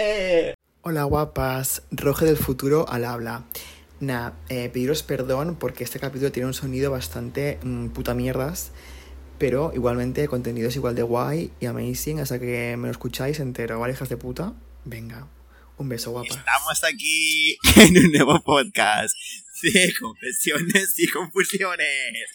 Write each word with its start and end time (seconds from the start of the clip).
Eh. 0.00 0.54
Hola 0.82 1.02
guapas, 1.02 1.82
Roge 1.90 2.24
del 2.24 2.36
futuro 2.36 2.88
al 2.88 3.04
habla. 3.04 3.44
Nada, 3.98 4.38
eh, 4.48 4.68
pediros 4.68 5.02
perdón 5.02 5.56
porque 5.56 5.82
este 5.82 5.98
capítulo 5.98 6.30
tiene 6.30 6.46
un 6.46 6.54
sonido 6.54 6.92
bastante 6.92 7.58
mm, 7.64 7.88
puta 7.88 8.14
mierdas, 8.14 8.70
pero 9.40 9.72
igualmente 9.74 10.22
el 10.22 10.28
contenido 10.28 10.68
es 10.68 10.76
igual 10.76 10.94
de 10.94 11.02
guay 11.02 11.50
y 11.58 11.66
amazing, 11.66 12.20
hasta 12.20 12.38
que 12.38 12.76
me 12.78 12.86
lo 12.86 12.92
escucháis 12.92 13.40
entero, 13.40 13.80
¿vale, 13.80 13.94
hijas 13.94 14.08
de 14.08 14.16
puta? 14.16 14.54
Venga, 14.84 15.26
un 15.78 15.88
beso 15.88 16.12
guapa. 16.12 16.32
Estamos 16.32 16.84
aquí 16.84 17.58
en 17.76 17.98
un 17.98 18.12
nuevo 18.12 18.40
podcast 18.40 19.16
de 19.64 19.92
confesiones 19.98 20.94
y 20.96 21.08
confusiones. 21.08 22.30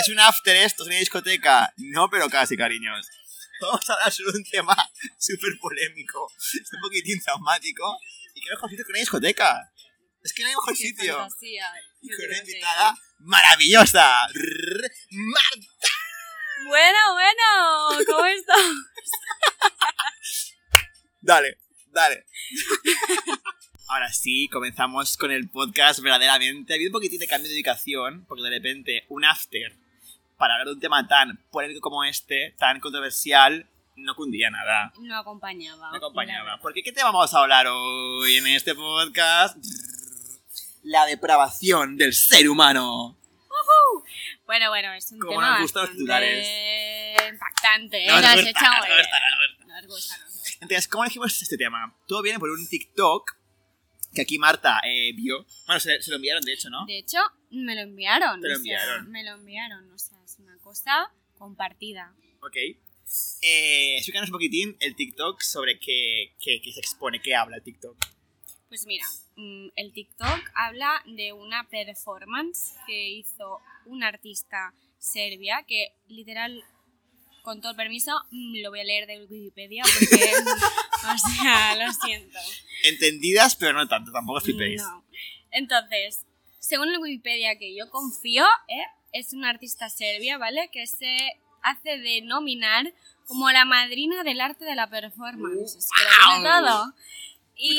Es 0.00 0.08
un 0.08 0.18
after 0.20 0.56
esto, 0.56 0.84
es 0.84 0.88
una 0.88 0.98
discoteca. 0.98 1.74
No, 1.76 2.08
pero 2.08 2.30
casi, 2.30 2.56
cariños. 2.56 3.10
Vamos 3.70 3.90
a 3.90 3.94
hablar 3.94 4.12
sobre 4.12 4.38
un 4.38 4.44
tema 4.44 4.76
súper 5.18 5.58
polémico, 5.60 6.26
un 6.26 6.80
poquitín 6.80 7.20
traumático. 7.22 7.98
¿Y 8.34 8.40
qué 8.40 8.50
mejor 8.50 8.70
sitio 8.70 8.84
que 8.84 8.92
una 8.92 9.00
discoteca? 9.00 9.72
Es 10.22 10.32
que 10.32 10.42
no 10.42 10.48
hay 10.48 10.54
mejor 10.54 10.76
sitio. 10.76 11.16
fantasía. 11.18 11.72
Y 12.00 12.10
Yo 12.10 12.16
con 12.16 12.26
una 12.26 12.38
invitada 12.38 12.94
maravillosa. 13.18 14.26
Marta. 15.10 15.88
Bueno, 16.66 16.98
bueno, 17.12 18.04
¿cómo 18.06 18.24
estás? 18.24 18.60
Dale, 21.20 21.58
dale. 21.88 22.26
Ahora 23.88 24.12
sí, 24.12 24.48
comenzamos 24.50 25.16
con 25.16 25.30
el 25.30 25.50
podcast 25.50 26.00
verdaderamente. 26.00 26.72
Ha 26.72 26.76
habido 26.76 26.88
un 26.88 26.94
poquitín 26.94 27.20
de 27.20 27.26
cambio 27.26 27.48
de 27.48 27.56
ubicación, 27.56 28.24
porque 28.26 28.42
de 28.42 28.50
repente 28.50 29.04
un 29.08 29.24
after 29.24 29.76
para 30.36 30.54
hablar 30.54 30.68
de 30.68 30.74
un 30.74 30.80
tema 30.80 31.06
tan 31.06 31.36
polémico 31.50 31.80
como 31.80 32.04
este, 32.04 32.54
tan 32.58 32.80
controversial, 32.80 33.68
no 33.96 34.14
cundía 34.14 34.50
nada. 34.50 34.92
No 35.00 35.16
acompañaba. 35.16 35.90
No 35.90 35.96
acompañaba. 35.96 36.52
la 36.52 36.60
Porque 36.60 36.82
¿qué 36.82 36.92
tema 36.92 37.10
vamos 37.12 37.32
a 37.34 37.40
hablar 37.40 37.66
hoy 37.68 38.36
en 38.36 38.46
este 38.48 38.74
podcast? 38.74 39.56
La 40.82 41.06
depravación 41.06 41.96
del 41.96 42.12
ser 42.12 42.48
humano. 42.48 43.16
verdad. 43.48 44.10
Bueno, 44.46 44.68
bueno, 44.70 44.92
es 44.92 45.10
un 45.12 45.18
Como 45.20 45.32
tema 45.32 45.50
nos 45.52 45.62
gustan 45.62 45.82
los 45.82 46.06
bastante 46.06 47.28
impactante. 47.32 48.04
¿eh? 48.04 48.08
No 48.08 48.20
Lo 48.20 48.26
has 48.26 48.36
nos 48.36 48.44
gusta, 48.44 48.50
hecho 48.50 48.70
nos 48.70 48.80
gusta, 48.80 48.88
nos 48.88 49.48
gusta. 49.48 49.66
No 49.66 49.74
nos 49.74 49.86
gusta, 49.86 50.16
no 50.18 50.24
nos 50.24 50.32
gusta. 50.34 50.50
Entonces, 50.60 50.88
¿cómo 50.88 51.04
elegimos 51.04 51.42
este 51.42 51.56
tema? 51.56 51.96
Todo 52.06 52.22
viene 52.22 52.38
por 52.38 52.50
un 52.50 52.68
TikTok 52.68 53.36
que 54.14 54.22
aquí 54.22 54.38
Marta 54.38 54.80
eh, 54.84 55.12
vio. 55.14 55.44
Bueno, 55.66 55.80
se, 55.80 56.00
se 56.00 56.10
lo 56.10 56.16
enviaron, 56.16 56.42
de 56.44 56.52
hecho, 56.52 56.70
¿no? 56.70 56.84
De 56.86 56.98
hecho, 56.98 57.18
me 57.50 57.74
lo 57.74 57.80
enviaron. 57.80 58.40
Te 58.40 58.48
lo 58.48 58.54
o 58.54 58.56
sea, 58.58 58.74
enviaron. 58.74 59.10
me 59.10 59.24
lo 59.24 59.32
enviaron. 59.32 59.90
O 59.90 59.98
sea, 59.98 60.18
cosa 60.74 61.12
compartida. 61.38 62.12
Ok. 62.42 62.56
Eh, 63.42 63.96
explícanos 63.96 64.28
un 64.28 64.32
poquitín 64.32 64.76
el 64.80 64.96
TikTok 64.96 65.40
sobre 65.40 65.78
qué, 65.78 66.34
qué- 66.40 66.60
qué 66.62 66.72
se 66.72 66.80
expone, 66.80 67.20
qué 67.22 67.34
habla 67.36 67.56
el 67.58 67.62
TikTok. 67.62 67.96
Pues 68.68 68.84
mira, 68.86 69.06
mm, 69.36 69.68
el 69.76 69.92
TikTok 69.92 70.40
habla 70.56 71.00
de 71.06 71.32
una 71.32 71.68
performance 71.68 72.74
que 72.88 73.08
hizo 73.10 73.60
un 73.86 74.02
artista 74.02 74.74
serbia 74.98 75.64
que 75.68 75.92
literal, 76.08 76.64
con 77.42 77.60
todo 77.60 77.70
el 77.70 77.76
permiso, 77.76 78.10
mm, 78.32 78.62
lo 78.62 78.70
voy 78.70 78.80
a 78.80 78.84
leer 78.84 79.06
de 79.06 79.24
Wikipedia 79.26 79.84
porque, 79.84 80.32
o 81.14 81.18
sea, 81.18 81.76
lo 81.76 81.92
siento. 81.92 82.38
Entendidas, 82.82 83.54
pero 83.54 83.74
no 83.74 83.86
tanto, 83.86 84.10
tampoco 84.10 84.38
os 84.38 84.44
flipéis. 84.44 84.82
No. 84.82 85.04
Entonces, 85.52 86.24
según 86.58 86.88
el 86.88 86.98
Wikipedia 86.98 87.56
que 87.58 87.76
yo 87.76 87.88
confío, 87.90 88.44
¿eh? 88.66 88.82
Es 89.14 89.32
una 89.32 89.48
artista 89.48 89.88
serbia, 89.88 90.36
¿vale? 90.36 90.68
Que 90.70 90.86
se 90.86 91.16
hace 91.62 91.96
denominar 91.98 92.92
como 93.26 93.50
la 93.50 93.64
madrina 93.64 94.22
del 94.24 94.42
arte 94.42 94.66
de 94.66 94.74
la 94.74 94.90
performance. 94.90 95.76
Es 95.76 95.88
que 95.88 96.04
todo. 96.42 96.92
Y 97.56 97.78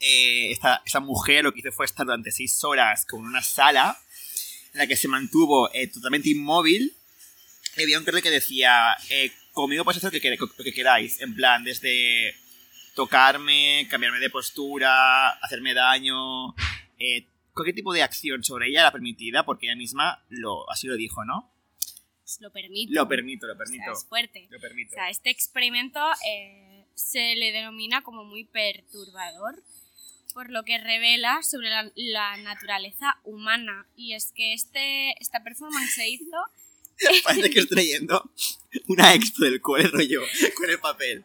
Eh, 0.00 0.50
esta, 0.52 0.80
esta 0.84 1.00
mujer 1.00 1.42
lo 1.44 1.52
que 1.52 1.60
hizo 1.60 1.72
fue 1.72 1.86
estar 1.86 2.04
durante 2.06 2.30
6 2.30 2.62
horas 2.64 3.04
con 3.06 3.24
una 3.24 3.40
sala 3.42 3.98
en 4.74 4.78
la 4.78 4.86
que 4.86 4.96
se 4.96 5.08
mantuvo 5.08 5.72
eh, 5.72 5.86
totalmente 5.86 6.28
inmóvil. 6.30 6.94
Había 7.80 7.98
un 7.98 8.04
cartel 8.04 8.22
que 8.22 8.30
decía, 8.30 8.96
eh, 9.10 9.32
conmigo 9.52 9.84
podéis 9.84 10.04
hacer 10.04 10.12
lo 10.14 10.20
que, 10.20 10.64
que 10.64 10.72
queráis. 10.72 11.20
En 11.20 11.34
plan, 11.34 11.64
desde 11.64 12.34
tocarme, 12.94 13.86
cambiarme 13.90 14.20
de 14.20 14.30
postura, 14.30 15.30
hacerme 15.30 15.74
daño, 15.74 16.50
eh, 16.98 17.26
cualquier 17.52 17.74
tipo 17.74 17.92
de 17.92 18.02
acción 18.02 18.44
sobre 18.44 18.68
ella 18.68 18.80
era 18.80 18.92
permitida 18.92 19.44
porque 19.44 19.66
ella 19.66 19.76
misma 19.76 20.22
lo, 20.28 20.70
así 20.70 20.86
lo 20.86 20.96
dijo, 20.96 21.24
¿no? 21.24 21.50
Pues 22.22 22.38
lo 22.40 22.50
permito. 22.52 22.92
Lo 22.94 23.08
permito, 23.08 23.46
lo 23.46 23.52
O 23.52 23.56
sea, 23.56 23.64
permito. 23.64 23.92
es 23.92 24.06
fuerte. 24.08 24.46
Lo 24.50 24.58
O 24.58 24.60
permito. 24.60 24.94
sea, 24.94 25.10
este 25.10 25.30
experimento 25.30 26.00
eh, 26.28 26.86
se 26.94 27.34
le 27.36 27.52
denomina 27.52 28.02
como 28.02 28.24
muy 28.24 28.44
perturbador, 28.44 29.62
por 30.32 30.50
lo 30.50 30.64
que 30.64 30.78
revela 30.78 31.42
sobre 31.42 31.68
la, 31.68 31.90
la 31.94 32.36
naturaleza 32.38 33.18
humana. 33.24 33.86
Y 33.96 34.14
es 34.14 34.32
que 34.34 34.54
este, 34.54 35.20
esta 35.20 35.42
performance 35.42 35.94
se 35.94 36.08
hizo 36.08 36.36
Parece 37.24 37.50
que 37.50 37.60
estoy 37.60 37.76
leyendo 37.76 38.30
una 38.88 39.14
expo 39.14 39.44
del 39.44 39.60
cual 39.60 39.90
rollo 39.90 40.22
con 40.56 40.70
el 40.70 40.78
papel. 40.78 41.24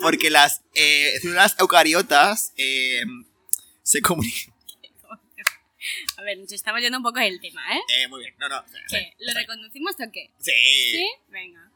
Porque 0.00 0.30
las 0.30 0.62
eh, 0.74 1.18
células 1.20 1.56
eucariotas 1.58 2.52
eh, 2.56 3.02
se 3.82 4.00
comunican. 4.00 4.54
A 6.16 6.22
ver, 6.22 6.38
nos 6.38 6.52
estamos 6.52 6.80
yendo 6.80 6.98
un 6.98 7.04
poco 7.04 7.20
del 7.20 7.40
tema, 7.40 7.62
¿eh? 7.74 7.80
Eh, 7.96 8.08
muy 8.08 8.20
bien, 8.20 8.34
no, 8.38 8.48
no. 8.48 8.62
¿Qué? 8.90 9.14
¿Lo 9.20 9.32
reconducimos 9.32 9.94
o 9.94 10.12
qué? 10.12 10.30
Sí. 10.38 10.52
¿Sí? 10.52 11.10
Venga. 11.28 11.70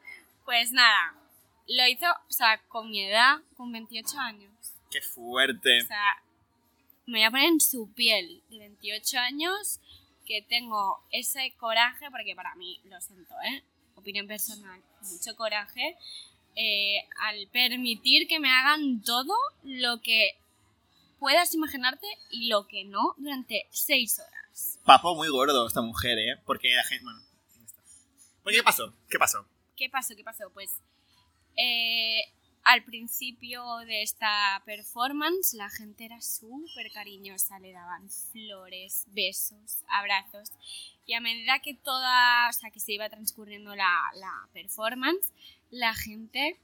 Pues 0.45 0.73
nada, 0.73 1.15
lo 1.69 1.87
hizo, 1.87 2.07
o 2.29 2.33
sea, 2.33 2.61
con 2.69 2.91
mi 2.91 3.05
edad, 3.05 3.39
con 3.57 3.73
28 3.73 4.19
años. 4.19 4.53
Qué 4.91 5.01
fuerte. 5.01 5.83
O 5.83 5.87
sea, 5.87 6.23
me 7.07 7.19
voy 7.19 7.25
a 7.25 7.31
poner 7.31 7.49
en 7.49 7.61
su 7.61 7.93
piel 7.93 8.43
de 8.49 8.59
28 8.59 9.19
años 9.19 9.81
que 10.27 10.43
tengo 10.43 11.03
ese 11.11 11.53
coraje, 11.59 12.11
porque 12.11 12.35
para 12.35 12.55
mí, 12.55 12.81
lo 12.85 13.01
siento, 13.01 13.35
¿eh? 13.45 13.63
Opinión 13.97 14.27
personal, 14.27 14.81
mucho 15.03 15.37
coraje, 15.37 15.97
eh, 16.55 17.05
al 17.21 17.49
permitir 17.49 18.29
que 18.29 18.39
me 18.39 18.51
hagan 18.51 19.03
todo 19.03 19.35
lo 19.65 20.01
que 20.01 20.37
puedas 21.19 21.55
imaginarte 21.55 22.07
y 22.31 22.49
lo 22.49 22.67
que 22.67 22.85
no 22.85 23.15
durante 23.17 23.67
6 23.71 24.21
horas. 24.21 24.79
Papo 24.85 25.15
muy 25.15 25.29
gordo 25.29 25.67
esta 25.67 25.81
mujer, 25.81 26.19
¿eh? 26.19 26.37
Porque 26.45 26.75
la 26.75 26.85
gente... 26.85 27.05
Bueno, 27.05 27.21
ya 27.57 27.65
está. 27.65 27.83
¿Por 28.43 28.53
qué 28.53 28.63
pasó? 28.63 28.93
¿Qué 29.09 29.19
pasó? 29.19 29.47
¿Qué 29.77 29.89
pasó? 29.89 30.17
¿Qué 30.17 30.25
pasó? 30.25 30.51
Pues 30.53 30.71
eh, 31.57 32.25
al 32.65 32.85
principio 32.85 33.65
de 33.79 34.03
esta 34.03 34.63
performance 34.65 35.55
la 35.55 35.69
gente 35.71 36.05
era 36.05 36.21
súper 36.21 36.91
cariñosa, 36.93 37.59
le 37.59 37.73
daban 37.73 38.09
flores, 38.11 39.05
besos, 39.09 39.83
abrazos 39.89 40.51
y 41.07 41.15
a 41.15 41.21
medida 41.21 41.59
que 41.61 41.75
toda, 41.75 42.49
o 42.49 42.53
sea, 42.53 42.71
que 42.71 42.79
se 42.81 42.93
iba 42.93 43.09
transcurriendo 43.09 43.75
la, 43.75 43.93
la 44.15 44.49
performance, 44.53 45.33
la 45.71 45.95
gente 45.95 46.61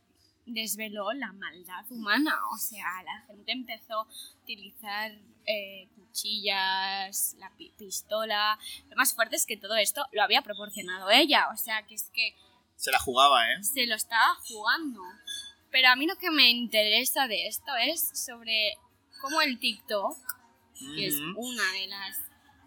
desveló 0.47 1.13
la 1.13 1.33
maldad 1.33 1.85
humana, 1.91 2.35
o 2.55 2.59
sea, 2.59 3.03
la 3.05 3.21
gente 3.27 3.53
empezó 3.53 4.01
a 4.01 4.07
utilizar 4.43 5.13
eh, 5.47 5.89
cuchillas, 5.97 7.35
la 7.39 7.51
pi- 7.57 7.73
pistola. 7.77 8.59
Lo 8.89 8.97
más 8.97 9.15
fuerte 9.15 9.37
es 9.37 9.45
que 9.47 9.57
todo 9.57 9.77
esto 9.77 10.05
lo 10.13 10.23
había 10.23 10.43
proporcionado 10.43 11.11
ella, 11.11 11.49
o 11.53 11.57
sea, 11.57 11.83
que 11.87 11.95
es 11.97 12.05
que 12.15 12.35
Se 12.77 12.91
la 12.91 12.99
jugaba, 12.99 13.45
¿eh? 13.53 13.63
se 13.63 13.87
lo 13.87 13.95
estaba 13.97 14.35
jugando. 14.47 15.03
Pero 15.71 15.89
a 15.89 15.97
mí 15.97 16.07
lo 16.07 16.17
que 16.17 16.31
me 16.31 16.51
interesa 16.51 17.27
de 17.29 17.47
esto 17.49 17.71
es 17.77 18.11
sobre 18.15 18.75
cómo 19.21 19.41
el 19.43 19.59
TikTok, 19.59 20.17
que 20.97 21.07
es 21.07 21.15
una 21.37 21.73
de 21.73 21.87
las 21.89 22.17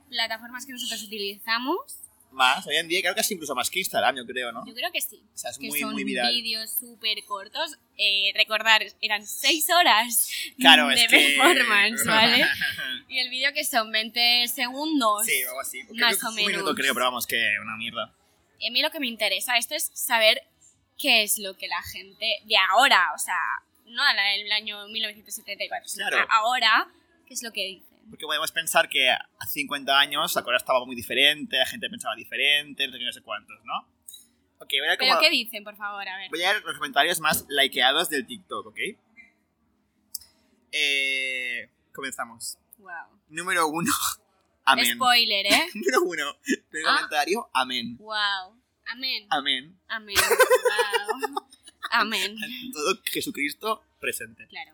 plataformas 0.10 0.66
que 0.66 0.74
nosotros 0.74 1.02
utilizamos, 1.04 1.98
más. 2.32 2.66
Hoy 2.66 2.78
en 2.78 2.88
día 2.88 3.02
creo 3.02 3.14
que 3.14 3.20
es 3.22 3.32
incluso 3.32 3.54
más 3.56 3.70
que 3.70 3.80
Instagram, 3.80 4.16
yo 4.16 4.26
creo, 4.26 4.52
¿no? 4.54 4.66
Yo 4.66 4.74
creo 4.74 4.90
que 4.92 5.02
sí. 5.02 5.22
O 5.34 5.38
sea, 5.38 5.52
es 5.52 5.58
que 5.58 5.68
muy, 5.68 5.80
son 5.82 5.96
vídeos 5.96 6.72
súper 6.80 7.24
cortos. 7.26 7.78
Eh, 7.98 8.32
recordar, 8.36 8.84
eran 9.02 9.28
6 9.28 9.68
horas 9.78 10.30
Claro, 10.58 10.88
de 10.88 10.96
es 10.96 11.08
que... 11.08 11.18
performance, 11.38 12.06
¿vale? 12.06 12.46
Y 13.10 13.20
el 13.20 13.30
vídeo 13.30 13.52
que 13.54 13.66
son 13.66 13.92
20 13.92 14.48
segundos. 14.48 15.26
sí, 15.26 15.44
algo 15.46 15.60
así. 15.60 15.84
Más 15.92 16.24
o 16.24 16.30
Un 16.30 16.36
minuto 16.36 16.58
menos. 16.64 16.76
creo, 16.76 16.94
pero 16.94 17.06
vamos, 17.08 17.28
que 17.28 17.56
una 17.62 17.76
mierda. 17.76 18.16
Y 18.60 18.68
a 18.68 18.72
mí 18.72 18.82
lo 18.82 18.92
que 18.92 19.02
me 19.02 19.08
interesa 19.08 19.58
esto 19.58 19.76
es 19.76 19.92
saber 19.94 20.42
qué 21.02 21.24
es 21.24 21.40
lo 21.40 21.58
que 21.58 21.68
la 21.68 21.82
gente 21.82 22.28
de 22.46 22.56
ahora, 22.70 23.12
o 23.16 23.18
sea, 23.18 23.36
no 23.86 24.04
a 24.04 24.14
la- 24.14 24.36
el 24.36 24.52
año 24.52 24.88
1974, 24.88 25.88
sino 25.90 26.08
Claro. 26.08 26.28
ahora, 26.30 26.88
qué 27.28 27.34
es 27.34 27.42
lo 27.44 27.52
que 27.52 27.66
dicen. 27.66 27.88
Porque 28.10 28.26
podemos 28.26 28.52
pensar 28.52 28.90
que 28.90 29.10
hace 29.10 29.52
50 29.54 29.98
años 29.98 30.36
la 30.36 30.44
cosa 30.44 30.58
estaba 30.58 30.86
muy 30.86 30.96
diferente, 30.96 31.58
la 31.58 31.66
gente 31.66 31.90
pensaba 31.90 32.16
diferente, 32.16 32.86
no 32.88 32.94
sé 32.94 33.00
qué, 33.00 33.06
no 33.06 33.14
sé 33.14 33.22
cuántos, 33.22 33.58
¿no? 33.64 33.80
Ok, 34.60 34.70
voy 34.80 34.90
a 34.94 34.98
Pero 34.98 35.10
cómo- 35.16 35.22
qué 35.22 35.30
dicen, 35.32 35.64
por 35.64 35.76
favor, 35.76 36.08
a 36.08 36.18
ver. 36.18 36.30
Voy 36.30 36.44
a 36.44 36.54
ver 36.54 36.64
los 36.64 36.76
comentarios 36.78 37.20
más 37.20 37.46
likeados 37.50 38.10
del 38.10 38.28
TikTok, 38.28 38.68
¿ok? 38.68 38.78
Eh, 40.72 41.70
comenzamos. 41.94 42.58
Wow. 42.78 43.20
Número 43.30 43.68
uno. 43.68 43.92
Amén. 44.66 44.96
Spoiler, 44.96 45.46
¿eh? 45.48 45.68
Número 45.74 46.02
uno. 46.04 46.38
Primer 46.70 46.90
Ah. 46.90 46.96
comentario. 46.98 47.50
Amén. 47.54 47.98
Wow. 47.98 48.61
Amén. 48.92 49.28
Amén. 49.30 49.80
Amén. 49.88 50.16
Wow. 50.18 51.48
Amén. 51.92 52.36
Todo 52.74 53.00
Jesucristo 53.06 53.84
presente. 54.00 54.48
Claro. 54.48 54.74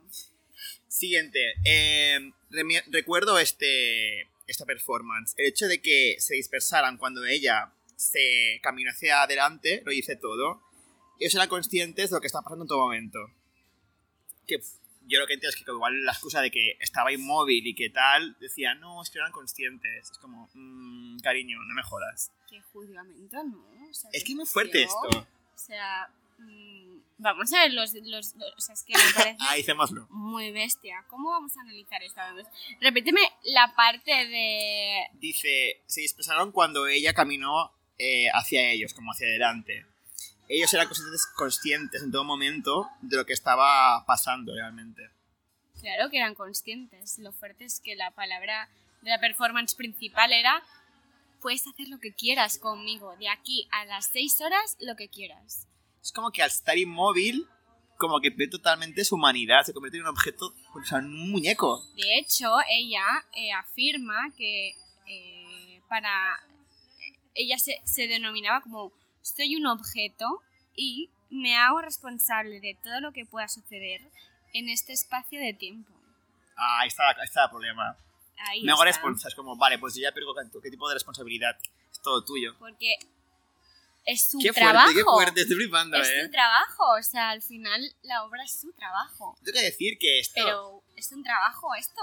Siguiente. 0.88 1.40
eh, 1.66 2.19
remi- 2.50 2.84
recuerdo 2.88 3.38
este, 3.40 4.22
esta 4.48 4.66
performance. 4.66 5.34
El 5.38 5.48
hecho 5.48 5.68
de 5.68 5.81
que 5.81 6.16
se 6.19 6.36
dispersaran 6.36 6.98
cuando 6.98 7.25
ella 7.25 7.72
se 7.96 8.60
caminó 8.64 8.92
hacia 8.92 9.24
adelante 9.24 9.81
lo 9.86 9.92
dice 9.92 10.16
todo. 10.16 10.62
Ellos 11.19 11.34
eran 11.36 11.50
conscientes 11.50 12.10
de 12.10 12.16
lo 12.16 12.22
que 12.22 12.28
estaba 12.28 12.44
pasando 12.44 12.64
en 12.64 12.68
todo 12.69 12.80
momento. 12.80 13.19
Que 14.46 14.60
yo 15.07 15.19
lo 15.19 15.27
que 15.27 15.33
entiendo 15.33 15.56
es 15.56 15.63
que 15.63 15.71
igual 15.71 16.04
la 16.04 16.12
excusa 16.12 16.42
de 16.42 16.51
que 16.51 16.77
estaba 16.80 17.12
inmóvil 17.12 17.65
y 17.65 17.74
que 17.75 17.89
tal, 17.89 18.36
decían, 18.39 18.80
no, 18.80 19.01
es 19.01 19.09
que 19.09 19.19
eran 19.19 19.31
conscientes. 19.31 20.12
Es 20.12 20.18
como, 20.18 20.50
"Mm, 20.54 21.19
cariño, 21.19 21.57
no 21.68 21.74
me 21.75 21.83
jodas. 21.83 22.31
Qué 22.50 22.62
juzgamiento, 22.74 23.44
¿no? 23.44 23.57
O 23.89 23.94
sea, 23.94 24.09
Es 24.13 24.24
que 24.24 24.31
es 24.31 24.36
muy 24.36 24.45
fuerte 24.45 24.83
esto. 24.83 25.09
O 25.09 25.57
sea, 25.59 26.09
mm, 26.39 26.98
vamos 27.18 27.51
a 27.54 27.62
ver 27.63 27.74
los, 27.74 27.94
los, 27.94 28.36
los- 28.36 28.54
O 28.57 28.62
sea, 28.62 28.74
es 28.74 28.83
que 28.83 28.94
me 28.94 29.13
parece 29.15 29.38
Ah, 29.42 29.57
hicémoslo. 29.57 30.07
muy 30.09 30.51
bestia. 30.51 31.04
¿Cómo 31.07 31.30
vamos 31.31 31.56
a 31.57 31.62
analizar 31.62 32.01
esto? 32.04 32.21
Repíteme 32.81 33.21
la 33.44 33.74
parte 33.75 34.12
de... 34.12 35.04
Dice, 35.13 35.81
se 35.88 36.01
dispersaron 36.01 36.51
cuando 36.51 36.88
ella 36.88 37.13
caminó 37.13 37.71
eh, 37.98 38.27
hacia 38.33 38.69
ellos, 38.71 38.94
como 38.94 39.12
hacia 39.12 39.27
adelante. 39.27 39.86
Ellos 40.50 40.74
eran 40.74 40.88
conscientes, 40.88 41.28
conscientes 41.36 42.04
en 42.04 42.12
todo 42.12 42.24
momento 42.24 42.90
de 43.02 43.18
lo 43.18 43.26
que 43.26 43.34
estaba 43.34 44.06
pasando 44.06 44.54
realmente. 44.54 45.10
Claro 45.80 46.10
que 46.10 46.18
eran 46.18 46.36
conscientes. 46.36 47.20
Lo 47.20 47.32
fuerte 47.32 47.66
es 47.66 47.80
que 47.80 47.96
la 47.96 48.12
palabra 48.12 48.70
de 49.02 49.10
la 49.10 49.20
performance 49.20 49.76
principal 49.76 50.32
era 50.34 50.64
puedes 51.42 51.66
hacer 51.68 51.88
lo 51.90 52.00
que 52.00 52.14
quieras 52.14 52.58
conmigo. 52.58 53.16
De 53.18 53.30
aquí 53.30 53.68
a 53.72 53.86
las 53.86 54.08
seis 54.08 54.40
horas, 54.42 54.78
lo 54.80 54.96
que 54.96 55.10
quieras. 55.10 55.68
Es 56.02 56.12
como 56.12 56.32
que 56.32 56.42
al 56.42 56.50
estar 56.50 56.78
inmóvil, 56.78 57.48
como 57.98 58.20
que 58.20 58.32
pierde 58.32 58.52
totalmente 58.52 59.04
su 59.04 59.16
humanidad, 59.16 59.64
se 59.64 59.74
convierte 59.74 59.98
en 59.98 60.04
un 60.04 60.10
objeto, 60.10 60.54
o 60.74 60.84
sea, 60.84 61.00
en 61.00 61.06
un 61.06 61.32
muñeco. 61.32 61.84
De 61.96 62.20
hecho, 62.20 62.52
ella 62.70 63.06
eh, 63.36 63.52
afirma 63.52 64.32
que 64.36 64.76
eh, 65.08 65.82
para... 65.90 66.40
Ella 67.34 67.60
se, 67.60 67.80
se 67.84 68.08
denominaba 68.08 68.62
como 68.62 68.92
soy 69.36 69.56
un 69.56 69.66
objeto 69.68 70.42
y 70.76 71.10
me 71.30 71.58
hago 71.58 71.82
responsable 71.82 72.60
de 72.60 72.78
todo 72.84 73.02
lo 73.02 73.12
que 73.12 73.26
pueda 73.26 73.48
suceder 73.48 74.02
en 74.54 74.70
este 74.70 74.94
espacio 74.94 75.40
de 75.40 75.54
tiempo. 75.54 75.92
Ah, 76.56 76.80
ahí 76.82 76.88
está, 76.88 77.10
ahí 77.10 77.26
está 77.26 77.46
el 77.46 77.50
problema. 77.50 77.98
Ahí 78.40 78.64
Me 78.64 78.72
hago 78.72 78.84
responsable, 78.84 79.30
es 79.30 79.36
como, 79.36 79.56
vale, 79.56 79.80
pues 79.80 79.96
yo 79.96 80.02
ya 80.02 80.12
pierdo 80.12 80.34
tanto, 80.34 80.62
¿qué 80.62 80.70
tipo 80.70 80.88
de 80.88 80.96
responsabilidad? 80.96 81.58
Es 81.92 82.02
todo 82.02 82.24
tuyo. 82.24 82.56
Porque 82.60 82.98
es 84.06 84.30
su 84.30 84.40
Qué 84.40 84.52
trabajo. 84.52 84.86
fuerte, 84.86 85.00
qué 85.00 85.04
fuerte, 85.04 85.42
estoy 85.42 85.56
flipando, 85.58 85.98
es 85.98 86.08
eh. 86.08 86.26
su 86.26 86.32
trabajo, 86.32 86.84
o 86.98 87.04
sea, 87.04 87.32
al 87.32 87.42
final 87.42 87.82
la 88.04 88.24
obra 88.24 88.44
es 88.44 88.60
su 88.60 88.72
trabajo. 88.74 89.36
Tengo 89.44 89.58
que 89.58 89.66
decir 89.66 89.98
que 89.98 90.20
esto... 90.20 90.34
Pero 90.36 90.84
es 90.96 91.12
un 91.12 91.24
trabajo 91.24 91.74
esto. 91.76 92.02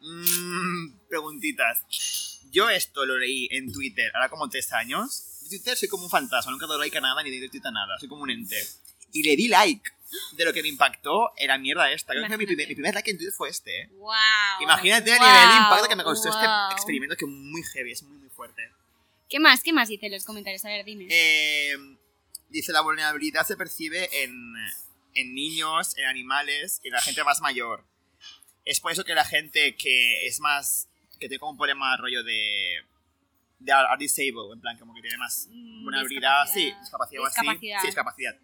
Mmm, 0.00 0.98
preguntitas. 1.08 2.40
Yo 2.50 2.70
esto 2.70 3.04
lo 3.04 3.18
leí 3.18 3.48
en 3.50 3.72
Twitter, 3.72 4.10
ahora 4.14 4.30
como 4.30 4.48
tres 4.48 4.72
años. 4.72 5.39
Twitter 5.50 5.76
soy 5.76 5.88
como 5.88 6.04
un 6.04 6.10
fantasma, 6.10 6.50
nunca 6.50 6.66
doy 6.66 6.78
like 6.78 6.96
a 6.96 7.00
nada 7.02 7.22
ni 7.22 7.38
doy 7.38 7.50
tweet 7.50 7.66
a 7.66 7.70
nada, 7.70 7.98
soy 7.98 8.08
como 8.08 8.22
un 8.22 8.30
ente. 8.30 8.56
Y 9.12 9.22
le 9.22 9.36
di 9.36 9.48
like. 9.48 9.90
De 10.32 10.44
lo 10.44 10.52
que 10.52 10.62
me 10.62 10.68
impactó 10.68 11.32
era 11.36 11.56
mierda 11.58 11.92
esta. 11.92 12.12
Creo 12.12 12.26
que 12.26 12.36
mi 12.36 12.46
primer, 12.46 12.66
mi 12.66 12.74
primer 12.74 12.94
like 12.94 13.10
en 13.10 13.16
Twitter 13.16 13.32
fue 13.32 13.48
este, 13.48 13.82
¿eh? 13.82 13.88
Wow. 13.92 14.12
Imagínate 14.62 15.12
el 15.12 15.18
wow, 15.18 15.26
nivel 15.26 15.48
de 15.48 15.56
impacto 15.56 15.88
que 15.88 15.96
me 15.96 16.02
causó 16.02 16.30
wow. 16.30 16.40
este 16.40 16.72
experimento 16.72 17.16
que 17.16 17.24
es 17.26 17.30
muy 17.30 17.62
heavy, 17.62 17.92
es 17.92 18.02
muy 18.02 18.18
muy 18.18 18.28
fuerte. 18.30 18.62
¿Qué 19.28 19.38
más? 19.38 19.62
¿Qué 19.62 19.72
más 19.72 19.88
dice 19.88 20.06
en 20.06 20.12
los 20.12 20.24
comentarios? 20.24 20.64
A 20.64 20.68
ver, 20.68 20.84
dime. 20.84 21.06
Eh, 21.10 21.76
dice, 22.48 22.72
la 22.72 22.80
vulnerabilidad 22.80 23.46
se 23.46 23.56
percibe 23.56 24.08
en, 24.24 24.34
en 25.14 25.34
niños, 25.34 25.96
en 25.96 26.06
animales 26.06 26.80
y 26.82 26.88
en 26.88 26.94
la 26.94 27.00
gente 27.02 27.22
más 27.22 27.40
mayor. 27.40 27.84
Es 28.64 28.80
por 28.80 28.90
eso 28.90 29.04
que 29.04 29.14
la 29.14 29.24
gente 29.24 29.76
que 29.76 30.26
es 30.26 30.40
más... 30.40 30.88
que 31.20 31.28
tiene 31.28 31.38
como 31.38 31.52
un 31.52 31.58
problema 31.58 31.96
rollo 31.96 32.24
de... 32.24 32.84
de 33.60 33.72
are 33.72 33.96
disabled, 33.98 34.52
en 34.54 34.60
plan, 34.60 34.76
como 34.78 34.94
que 34.94 35.00
tiene 35.02 35.16
más 35.18 35.46
Mm, 35.50 35.84
vulnerabilidad, 35.84 36.46
sí, 36.52 36.72
discapacidad. 36.80 37.22
o 37.22 37.26
así. 37.26 37.40
Sí, 37.60 37.86
discapacidad. 37.86 38.34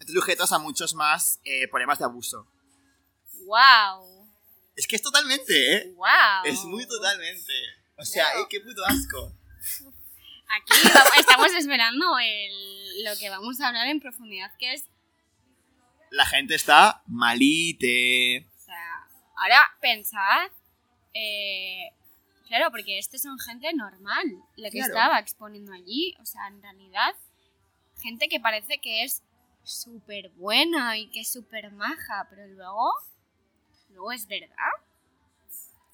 Están 0.00 0.14
sujetos 0.14 0.52
a 0.52 0.58
muchos 0.58 0.94
más 0.94 1.40
eh, 1.44 1.68
problemas 1.68 1.98
de 1.98 2.04
abuso. 2.06 2.46
Wow. 3.44 4.26
Es 4.76 4.86
que 4.86 4.96
es 4.96 5.02
totalmente, 5.02 5.76
¿eh? 5.76 5.92
Wow. 5.94 6.06
Es 6.44 6.64
muy 6.64 6.86
totalmente. 6.86 7.52
O 7.96 8.04
sea, 8.04 8.24
Claro. 8.26 8.42
eh, 8.42 8.46
qué 8.48 8.60
puto 8.60 8.84
asco. 8.84 9.32
Aquí 10.50 10.72
vamos- 10.94 11.12
estamos 11.18 11.52
esperando 11.52 12.18
el- 12.18 13.04
lo 13.04 13.16
que 13.18 13.28
vamos 13.28 13.60
a 13.60 13.68
hablar 13.68 13.86
en 13.88 14.00
profundidad, 14.00 14.50
que 14.58 14.74
es, 14.74 14.84
La 16.10 16.24
gente 16.24 16.54
está 16.54 17.02
malite. 17.06 18.46
o 18.56 18.64
sea, 18.64 19.06
ahora 19.36 19.60
pensad, 19.80 20.50
eh, 21.12 21.90
claro, 22.48 22.70
porque 22.70 22.98
estos 22.98 23.22
son 23.22 23.38
gente 23.38 23.72
normal, 23.74 24.24
la 24.56 24.70
que 24.70 24.78
Claro. 24.78 24.88
estaba 24.92 25.18
exponiendo 25.20 25.72
allí, 25.72 26.14
o 26.20 26.26
sea, 26.26 26.48
en 26.48 26.60
realidad, 26.62 27.14
gente 28.02 28.28
que 28.28 28.40
parece 28.40 28.78
que 28.78 29.04
es 29.04 29.22
súper 29.62 30.30
buena 30.30 30.96
y 30.98 31.08
que 31.10 31.20
es 31.20 31.30
súper 31.32 31.70
maja, 31.72 32.26
pero 32.30 32.46
luego, 32.48 32.90
luego 33.90 34.12
es 34.12 34.26
verdad. 34.26 34.72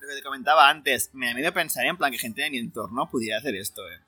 Lo 0.00 0.08
que 0.08 0.14
te 0.16 0.22
comentaba 0.22 0.68
antes, 0.68 1.10
me 1.14 1.26
da 1.28 1.34
miedo 1.34 1.52
pensar 1.52 1.84
en 1.86 1.96
plan 1.96 2.12
que 2.12 2.18
gente 2.18 2.42
de 2.42 2.50
mi 2.50 2.58
entorno 2.58 3.08
pudiera 3.10 3.38
hacer 3.38 3.54
esto, 3.56 3.82
eh. 3.90 3.98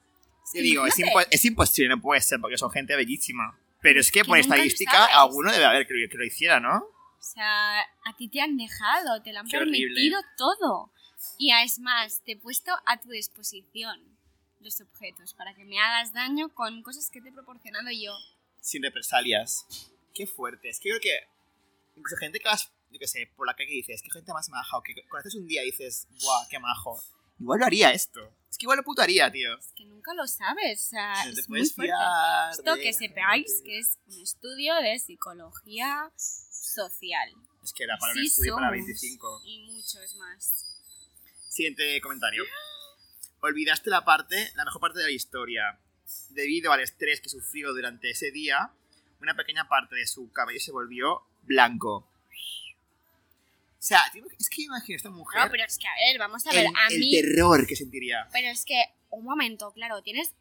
Te 0.53 0.61
digo, 0.63 0.87
es, 0.87 0.97
impo- 0.99 1.27
es 1.31 1.45
imposible, 1.45 1.89
no 1.89 2.01
puede 2.01 2.21
ser, 2.21 2.39
porque 2.41 2.57
son 2.57 2.71
gente 2.71 2.95
bellísima. 2.95 3.59
Pero 3.81 4.01
es 4.01 4.11
que, 4.13 4.25
por 4.25 4.39
estadística, 4.39 5.07
alguno 5.07 5.51
debe 5.51 5.65
haber 5.65 5.87
que, 5.87 5.95
lo- 5.95 6.09
que 6.11 6.17
lo 6.19 6.25
hiciera, 6.25 6.61
¿no? 6.61 6.77
O 6.79 7.23
sea, 7.23 7.81
a 7.81 8.17
ti 8.17 8.29
te 8.29 8.41
han 8.41 8.57
dejado, 8.57 9.21
te 9.23 9.33
lo 9.33 9.41
han 9.41 9.49
Qué 9.49 9.57
horrible. 9.57 9.79
permitido 9.81 10.21
todo. 10.37 10.93
Y 11.39 11.53
es 11.53 11.79
más, 11.79 12.21
te 12.25 12.33
he 12.33 12.37
puesto 12.37 12.73
a 12.87 13.01
tu 13.01 13.09
disposición 13.11 14.17
los 14.61 14.81
objetos 14.81 15.35
para 15.35 15.55
que 15.55 15.65
me 15.65 15.79
hagas 15.79 16.13
daño 16.13 16.53
con 16.55 16.83
cosas 16.83 17.11
que 17.11 17.21
te 17.21 17.29
he 17.29 17.33
proporcionado 17.33 17.89
yo. 17.91 18.17
Sin 18.61 18.83
represalias. 18.83 19.67
Qué 20.15 20.27
fuerte. 20.27 20.69
Es 20.69 20.81
que 20.81 20.89
creo 20.89 21.01
que 21.01 21.29
incluso 21.95 22.17
gente 22.17 22.39
que 22.39 22.49
vas, 22.49 22.71
yo 22.91 22.99
qué 22.99 23.07
sé, 23.07 23.31
por 23.37 23.47
la 23.47 23.55
calle 23.55 23.71
dices, 23.71 24.03
qué 24.03 24.11
gente 24.11 24.33
más 24.33 24.49
maja, 24.49 24.79
o 24.79 24.83
que 24.83 24.95
conoces 25.09 25.35
un 25.35 25.47
día 25.47 25.63
y 25.63 25.67
dices, 25.67 26.09
buah, 26.21 26.49
qué 26.49 26.59
majo. 26.59 27.01
Igual 27.39 27.61
lo 27.61 27.67
haría 27.67 27.93
esto. 27.93 28.21
Es 28.51 28.57
que 28.57 28.65
igual 28.65 28.79
lo 28.79 28.85
puto 28.85 29.03
haría, 29.03 29.31
tío. 29.31 29.59
Es 29.59 29.73
que 29.77 29.85
nunca 29.85 30.15
lo 30.15 30.27
sabes, 30.27 30.87
o 30.87 30.89
sea, 30.89 31.27
No 31.27 31.35
te 31.35 31.41
es 31.41 31.49
muy 31.49 31.67
fuerte. 31.67 31.93
fiar 31.93 32.51
Esto 32.53 32.75
que 32.77 32.93
sepáis 32.93 33.63
que 33.63 33.79
es 33.79 33.99
un 34.07 34.23
estudio 34.23 34.75
de 34.77 34.99
psicología 34.99 36.11
social. 36.17 37.35
Es 37.63 37.73
que 37.75 37.85
era 37.85 37.99
para 37.99 38.13
un 38.13 38.19
estudio 38.21 38.55
para 38.55 38.69
somos. 38.69 38.87
25. 38.87 39.43
Y 39.45 39.59
muchos 39.71 40.15
más. 40.17 40.76
Siguiente 41.57 41.99
comentario. 42.03 42.45
Olvidaste 43.41 43.89
la 43.89 44.05
parte, 44.05 44.53
la 44.57 44.67
mejor 44.67 44.79
parte 44.83 44.99
de 44.99 45.07
la 45.07 45.11
historia. 45.11 45.79
Debido 46.31 46.71
al 46.71 46.81
estrés 46.81 47.23
que 47.23 47.31
sufrió 47.31 47.73
durante 47.73 48.11
ese 48.11 48.31
día, 48.31 48.71
una 49.23 49.35
pequeña 49.35 49.67
parte 49.67 49.97
de 49.97 50.07
su 50.07 50.31
cabello 50.33 50.61
se 50.61 50.71
volvió 50.71 51.23
blanco. 51.45 52.07
O 53.79 53.83
sea, 53.89 54.01
es 54.39 54.51
que 54.51 54.63
imagino 54.63 54.97
esta 54.97 55.09
mujer 55.09 55.41
No, 55.41 55.51
pero 55.51 55.65
es 55.65 55.79
que, 55.79 55.87
a 55.87 55.95
ver, 55.95 56.19
vamos 56.19 56.47
a 56.47 56.51
ver, 56.51 56.67
el, 56.67 56.77
a 56.77 56.89
el 56.89 56.99
mí... 56.99 57.11
terror 57.13 57.67
que 57.67 57.75
sentiría. 57.75 58.29
Pero 58.33 58.49
es 58.49 58.67
que, 58.67 58.83
un 59.09 59.25
momento, 59.25 59.73
claro, 59.73 60.03
tienes 60.03 60.33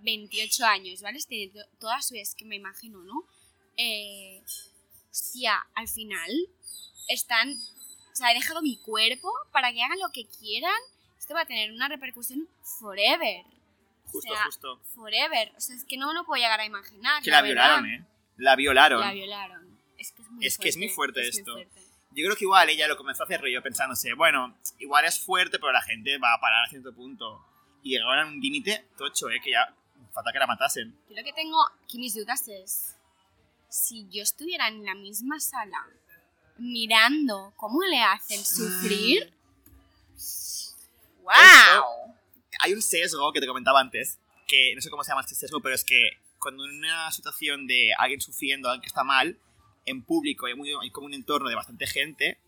28 0.00 0.64
años, 0.64 1.02
¿vale? 1.02 1.18
Tienes 1.26 1.54
to- 1.54 1.68
toda 1.80 2.00
su 2.02 2.14
es 2.14 2.36
que 2.36 2.44
me 2.44 2.54
imagino, 2.54 3.02
¿no? 3.02 3.24
Eh, 3.76 4.40
hostia, 5.10 5.58
al 5.74 5.88
final 5.88 6.30
están. 7.08 7.58
O 8.12 8.16
sea, 8.16 8.30
he 8.30 8.34
dejado 8.34 8.60
mi 8.62 8.76
cuerpo 8.76 9.32
para 9.52 9.72
que 9.72 9.82
hagan 9.82 9.98
lo 9.98 10.10
que 10.10 10.26
quieran. 10.26 10.74
Esto 11.18 11.34
va 11.34 11.42
a 11.42 11.46
tener 11.46 11.72
una 11.72 11.88
repercusión 11.88 12.46
forever. 12.80 13.44
Justo, 14.06 14.32
o 14.32 14.36
sea, 14.36 14.44
justo. 14.44 14.80
forever. 14.94 15.52
O 15.56 15.60
sea, 15.60 15.74
es 15.76 15.84
que 15.84 15.96
no 15.96 16.08
me 16.08 16.14
lo 16.14 16.24
puedo 16.24 16.40
llegar 16.42 16.60
a 16.60 16.64
imaginar. 16.66 17.22
Que 17.22 17.30
la 17.30 17.36
la 17.38 17.42
violaron. 17.42 17.86
¿eh? 17.86 18.04
La 18.36 18.56
violaron. 18.56 19.00
La 19.00 19.12
violaron. 19.12 19.78
Es 19.98 20.12
que 20.12 20.20
es 20.22 20.28
muy 20.30 20.46
Es 20.46 20.54
fuerte. 20.56 20.62
que 20.62 20.68
es 20.68 20.76
muy 20.76 20.88
fuerte 20.88 21.20
es 21.28 21.34
muy 21.34 21.40
esto. 21.40 21.52
fuerte. 21.52 21.80
Yo 22.14 22.24
creo 22.26 22.36
que 22.36 22.44
igual 22.44 22.68
ella 22.68 22.88
lo 22.88 22.96
comenzó 22.98 23.22
a 23.22 23.24
hacer 23.26 23.40
rollo 23.40 23.62
pensándose, 23.62 24.12
bueno, 24.12 24.54
igual 24.78 25.06
es 25.06 25.18
fuerte, 25.18 25.58
pero 25.58 25.72
la 25.72 25.80
gente 25.80 26.18
va 26.18 26.34
a 26.34 26.40
parar 26.40 26.64
a 26.66 26.68
cierto 26.68 26.92
punto. 26.94 27.42
Y 27.82 27.90
llegaron 27.90 28.18
a 28.18 28.26
un 28.26 28.38
límite 28.38 28.84
tocho, 28.98 29.30
¿eh? 29.30 29.40
Que 29.42 29.52
ya 29.52 29.74
falta 30.12 30.30
que 30.30 30.38
la 30.38 30.46
matasen. 30.46 30.94
Yo 31.08 31.16
lo 31.16 31.24
que 31.24 31.32
tengo 31.32 31.56
aquí 31.84 31.98
mis 31.98 32.14
dudas 32.14 32.46
es 32.48 32.96
si 33.70 34.06
yo 34.10 34.22
estuviera 34.22 34.68
en 34.68 34.84
la 34.84 34.94
misma 34.94 35.40
sala 35.40 35.86
mirando 36.62 37.52
cómo 37.56 37.82
le 37.82 38.00
hacen 38.00 38.44
sufrir. 38.44 39.32
¡Wow! 41.22 42.14
Hay 42.60 42.72
un 42.72 42.82
sesgo 42.82 43.32
que 43.32 43.40
te 43.40 43.46
comentaba 43.46 43.80
antes, 43.80 44.18
que 44.46 44.74
no 44.74 44.80
sé 44.80 44.90
cómo 44.90 45.02
se 45.04 45.10
llama 45.10 45.22
este 45.22 45.34
sesgo, 45.34 45.60
pero 45.60 45.74
es 45.74 45.84
que 45.84 46.10
cuando 46.38 46.64
en 46.64 46.78
una 46.78 47.10
situación 47.10 47.66
de 47.66 47.92
alguien 47.98 48.20
sufriendo, 48.20 48.68
alguien 48.68 48.82
que 48.82 48.88
está 48.88 49.04
mal, 49.04 49.38
en 49.86 50.02
público 50.02 50.46
hay, 50.46 50.54
muy- 50.54 50.72
hay 50.80 50.90
como 50.90 51.06
un 51.06 51.14
entorno 51.14 51.48
de 51.48 51.54
bastante 51.54 51.86
gente, 51.86 52.38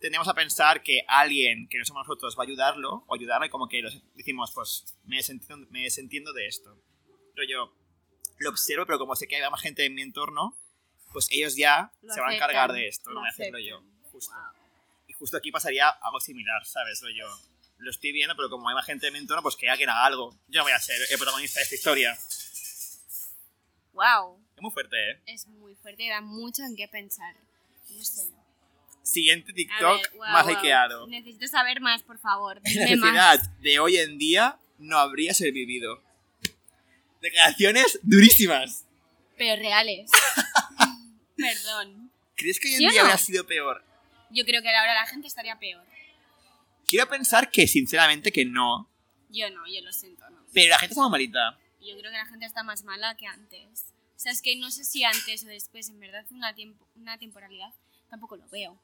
tendemos 0.00 0.28
a 0.28 0.34
pensar 0.34 0.82
que 0.82 1.02
alguien 1.08 1.68
que 1.68 1.78
no 1.78 1.84
somos 1.84 2.06
nosotros 2.06 2.36
va 2.38 2.44
a 2.44 2.46
ayudarlo 2.46 3.04
o 3.06 3.14
ayudarla 3.14 3.46
y 3.46 3.50
como 3.50 3.68
que 3.68 3.82
los- 3.82 4.00
decimos, 4.14 4.52
pues 4.54 4.84
me 5.04 5.16
desentiendo, 5.16 5.66
me 5.70 5.82
desentiendo 5.82 6.32
de 6.32 6.46
esto. 6.46 6.74
Pero 7.34 7.46
yo 7.48 7.74
lo 8.38 8.50
observo, 8.50 8.86
pero 8.86 8.98
como 8.98 9.14
sé 9.16 9.26
que 9.28 9.36
hay 9.42 9.50
más 9.50 9.60
gente 9.60 9.84
en 9.84 9.94
mi 9.94 10.02
entorno, 10.02 10.56
pues 11.12 11.28
ellos 11.30 11.56
ya 11.56 11.92
Lo 12.02 12.12
se 12.12 12.20
van 12.20 12.30
a 12.30 12.34
encargar 12.34 12.72
de 12.72 12.88
esto, 12.88 13.10
no 13.10 13.20
voy 13.20 13.28
a 13.28 13.30
hacerlo 13.30 13.58
yo. 13.58 13.82
Justo. 14.12 14.32
Wow. 14.32 14.62
Y 15.08 15.12
justo 15.12 15.36
aquí 15.36 15.50
pasaría 15.50 15.88
algo 15.88 16.20
similar, 16.20 16.64
¿sabes? 16.64 17.02
Lo 17.02 17.10
yo 17.10 17.26
lo 17.80 17.90
estoy 17.90 18.12
viendo, 18.12 18.36
pero 18.36 18.50
como 18.50 18.68
hay 18.68 18.74
más 18.74 18.86
gente 18.86 19.06
en 19.06 19.12
mi 19.14 19.18
entorno, 19.18 19.42
pues 19.42 19.56
que 19.56 19.68
alguien 19.68 19.88
haga 19.88 20.04
algo. 20.04 20.36
Yo 20.48 20.58
no 20.60 20.64
voy 20.64 20.72
a 20.72 20.78
ser 20.78 20.96
el 21.10 21.16
protagonista 21.16 21.60
de 21.60 21.64
esta 21.64 21.74
historia. 21.74 22.18
Wow. 23.92 24.38
Es 24.56 24.62
muy 24.62 24.70
fuerte, 24.70 25.10
¿eh? 25.10 25.20
Es 25.26 25.46
muy 25.46 25.74
fuerte 25.76 26.04
y 26.04 26.08
da 26.08 26.20
mucho 26.20 26.62
en 26.62 26.76
qué 26.76 26.88
pensar. 26.88 27.34
No 27.88 28.04
sé. 28.04 28.30
Siguiente 29.02 29.52
TikTok 29.52 30.02
ver, 30.02 30.10
wow, 30.12 30.26
más 30.26 30.46
wow. 30.46 31.06
Necesito 31.08 31.46
saber 31.48 31.80
más, 31.80 32.02
por 32.02 32.18
favor. 32.18 32.60
La 32.62 32.84
Dime 32.86 32.96
más. 32.96 33.38
necesidad 33.38 33.56
de 33.60 33.78
hoy 33.78 33.96
en 33.96 34.18
día 34.18 34.58
no 34.78 34.98
habría 34.98 35.34
sobrevivido. 35.34 36.02
Declaraciones 37.20 37.98
durísimas. 38.02 38.86
Pero 39.36 39.60
reales. 39.60 40.10
Perdón. 41.40 42.10
¿Crees 42.36 42.58
que 42.58 42.68
hoy 42.68 42.74
en 42.74 42.78
¿Sí 42.78 42.88
día 42.88 43.02
no? 43.02 43.08
habría 43.08 43.18
sido 43.18 43.46
peor? 43.46 43.84
Yo 44.30 44.44
creo 44.44 44.62
que 44.62 44.68
ahora 44.68 44.94
la 44.94 45.06
gente 45.06 45.26
estaría 45.26 45.58
peor. 45.58 45.84
Quiero 46.88 47.08
pensar 47.08 47.50
que 47.50 47.66
sinceramente 47.66 48.32
que 48.32 48.44
no. 48.44 48.88
Yo 49.28 49.50
no, 49.50 49.66
yo 49.66 49.80
lo 49.82 49.92
siento, 49.92 50.28
no. 50.30 50.44
Pero 50.52 50.70
la 50.70 50.78
gente 50.78 50.92
está 50.92 51.02
muy 51.02 51.10
malita. 51.10 51.58
Yo 51.80 51.96
creo 51.98 52.10
que 52.10 52.18
la 52.18 52.26
gente 52.26 52.46
está 52.46 52.62
más 52.62 52.82
mala 52.84 53.16
que 53.16 53.26
antes. 53.26 53.86
O 54.16 54.18
sea, 54.22 54.32
es 54.32 54.42
que 54.42 54.56
no 54.56 54.70
sé 54.70 54.84
si 54.84 55.04
antes 55.04 55.44
o 55.44 55.46
después, 55.46 55.88
en 55.88 55.98
verdad, 56.00 56.24
una, 56.30 56.54
tiempo, 56.54 56.86
una 56.96 57.16
temporalidad, 57.18 57.72
tampoco 58.10 58.36
lo 58.36 58.46
veo. 58.48 58.78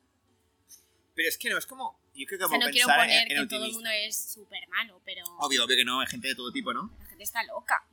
Pero 1.15 1.29
es 1.29 1.37
que 1.39 1.51
no, 1.51 1.59
es 1.59 1.67
como... 1.67 1.99
Yo 2.15 2.27
creo 2.27 2.39
que 2.39 2.45
O 2.45 2.49
sea, 2.49 2.59
no 2.59 2.71
quiero 2.71 2.87
pensar 2.87 3.01
en, 3.01 3.07
poner 3.07 3.21
en 3.21 3.29
que 3.29 3.35
todo 3.35 3.41
el 3.41 3.45
optimista. 3.71 3.75
mundo 3.75 3.91
es 3.91 4.33
súper 4.33 4.69
malo, 4.69 5.03
pero 5.05 5.25
Obvio, 5.39 5.65
obvio 5.65 5.77
que 5.77 5.85
no, 5.85 6.01
hay 6.01 6.07
gente 6.07 6.29
de 6.29 6.35
todo 6.35 6.53
tipo, 6.53 6.73
¿no? 6.73 6.91
la 6.99 7.07
gente 7.07 7.25
está 7.25 7.43
loca. 7.43 7.85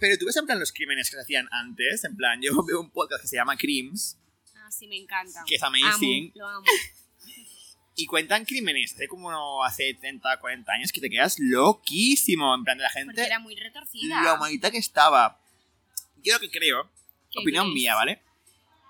Pero 0.00 0.16
tú 0.18 0.26
ves 0.26 0.36
en 0.36 0.46
plan 0.46 0.58
los 0.58 0.72
crímenes 0.72 1.10
que 1.10 1.16
se 1.16 1.22
hacían 1.22 1.46
antes, 1.52 2.04
en 2.04 2.16
plan, 2.16 2.40
yo 2.42 2.52
veo 2.66 2.80
un 2.80 2.90
podcast 2.90 3.22
que 3.22 3.28
se 3.28 3.36
llama 3.36 3.56
Crimes 3.56 4.16
Ah, 4.56 4.70
sí, 4.70 4.86
me 4.88 4.96
encanta. 4.96 5.42
Que 5.46 5.56
es 5.56 5.62
amazing. 5.62 6.26
Amo, 6.26 6.32
lo 6.36 6.48
amo. 6.48 6.66
y 7.96 8.06
cuentan 8.06 8.44
crímenes 8.44 8.96
de 8.96 9.08
como 9.08 9.62
hace 9.64 9.94
30, 9.94 10.38
40 10.38 10.72
años 10.72 10.92
que 10.92 11.00
te 11.00 11.10
quedas 11.10 11.36
loquísimo, 11.38 12.54
en 12.54 12.64
plan 12.64 12.78
de 12.78 12.84
la 12.84 12.88
Porque 12.90 13.04
gente, 13.06 13.26
era 13.26 13.38
muy 13.38 13.54
retorcida. 13.56 14.22
la 14.22 14.34
humanidad 14.34 14.70
que 14.70 14.78
estaba. 14.78 15.38
Yo 16.22 16.34
lo 16.34 16.40
que 16.40 16.50
creo, 16.50 16.90
¿Qué 17.30 17.40
opinión 17.40 17.66
crees? 17.66 17.74
mía, 17.74 17.94
¿vale? 17.94 18.22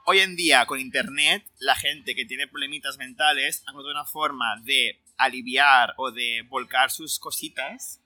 Hoy 0.07 0.21
en 0.21 0.35
día, 0.37 0.67
con 0.67 0.81
internet, 0.81 1.45
la 1.59 1.75
gente 1.77 2.15
que 2.15 2.25
tiene 2.25 2.47
problemitas 2.49 2.99
mentales 2.99 3.63
ha 3.67 3.71
encontrado 3.71 3.93
una 4.01 4.05
forma 4.07 4.61
de 4.65 5.01
aliviar 5.17 5.95
o 5.99 6.11
de 6.11 6.43
volcar 6.49 6.91
sus 6.91 7.19
cositas 7.19 8.00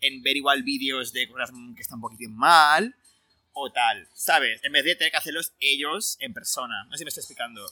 en 0.00 0.22
ver 0.22 0.36
igual 0.36 0.62
vídeos 0.62 1.12
de 1.12 1.28
cosas 1.28 1.50
que 1.74 1.82
están 1.82 1.96
un 1.96 2.02
poquitín 2.02 2.34
mal 2.36 2.94
o 3.52 3.70
tal, 3.72 4.08
¿sabes? 4.14 4.60
En 4.64 4.72
vez 4.72 4.84
de 4.84 4.94
tener 4.94 5.10
que 5.10 5.16
hacerlos 5.16 5.52
ellos 5.60 6.16
en 6.20 6.32
persona. 6.32 6.84
No 6.84 6.92
sé 6.92 6.98
si 6.98 7.04
me 7.04 7.08
estoy 7.08 7.22
explicando. 7.22 7.62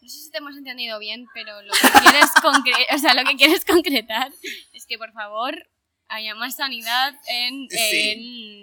No 0.00 0.08
sé 0.08 0.16
si 0.24 0.30
te 0.30 0.38
hemos 0.38 0.56
entendido 0.56 0.98
bien, 1.00 1.26
pero 1.34 1.60
lo 1.62 1.72
que 1.72 1.88
quieres, 2.00 2.30
concre- 2.42 2.86
o 2.94 2.98
sea, 2.98 3.14
lo 3.14 3.24
que 3.28 3.36
quieres 3.36 3.64
concretar 3.66 4.30
es 4.72 4.86
que, 4.86 4.96
por 4.98 5.12
favor, 5.12 5.68
haya 6.06 6.34
más 6.36 6.54
sanidad 6.56 7.14
en, 7.26 7.66
Sí. 7.68 8.10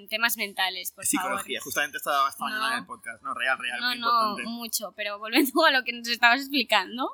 en 0.04 0.08
temas 0.08 0.38
mentales, 0.38 0.92
por 0.92 1.06
Psicología, 1.06 1.60
favor. 1.60 1.64
justamente 1.66 1.98
estaba 1.98 2.30
esta 2.30 2.44
mañana 2.46 2.68
No. 2.70 2.74
en 2.74 2.80
el 2.80 2.86
podcast. 2.86 3.22
No, 3.24 3.34
real, 3.34 3.58
real, 3.60 3.80
No, 3.82 3.88
muy 3.88 3.98
no, 4.00 4.08
importante. 4.08 4.44
mucho, 4.50 4.94
pero 4.96 5.20
volviendo 5.20 5.66
a 5.66 5.72
lo 5.72 5.84
que 5.84 5.92
nos 5.92 6.08
estabas 6.08 6.40
explicando, 6.40 7.10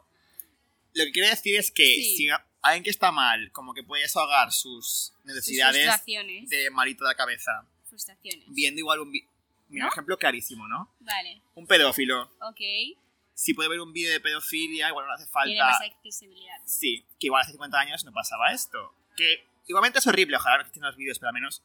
Lo 0.94 1.06
que 1.06 1.12
quiero 1.12 1.30
decir 1.30 1.56
es 1.58 1.72
que 1.72 1.86
Sí. 1.86 2.16
si 2.18 2.27
alguien 2.62 2.84
que 2.84 2.90
está 2.90 3.12
mal, 3.12 3.52
como 3.52 3.74
que 3.74 3.84
puede 3.84 4.04
desahogar 4.04 4.52
sus 4.52 5.14
sus 5.14 5.26
necesidades 5.26 5.84
frustraciones, 5.86 6.50
de 6.50 6.70
malito 6.72 7.04
de 7.04 7.10
la 7.12 7.16
cabeza, 7.16 7.66
frustraciones. 7.86 8.46
viendo 8.50 8.80
igual 8.80 9.00
un. 9.00 9.12
Mira, 9.70 9.86
¿No? 9.86 9.92
ejemplo 9.92 10.18
clarísimo, 10.18 10.68
¿no? 10.68 10.94
Vale, 11.02 11.42
Un 11.56 11.68
pedófilo. 11.68 12.32
ok. 12.42 12.62
Si 13.34 13.54
puede 13.54 13.70
ver 13.70 13.82
un 13.82 13.94
vídeo 13.94 14.12
de 14.12 14.20
pedofilia, 14.20 14.88
igual 14.90 15.06
no 15.06 15.14
hace 15.14 15.28
Tiene 15.44 15.60
más 15.62 15.78
falta. 15.78 15.94
accesibilidad. 15.96 16.56
Sí, 16.66 17.06
que 17.20 17.28
igual 17.28 17.42
hace 17.44 17.52
50 17.52 17.78
años 17.78 18.04
no 18.06 18.12
pasaba 18.12 18.52
esto. 18.52 18.94
Que 19.16 19.46
igualmente 19.68 20.00
es 20.00 20.08
horrible, 20.08 20.38
ojalá 20.38 20.64
no 20.64 20.72
que 20.72 20.80
los 20.80 20.96
vídeos, 20.96 21.20
pero 21.20 21.30
al 21.30 21.34
menos 21.36 21.62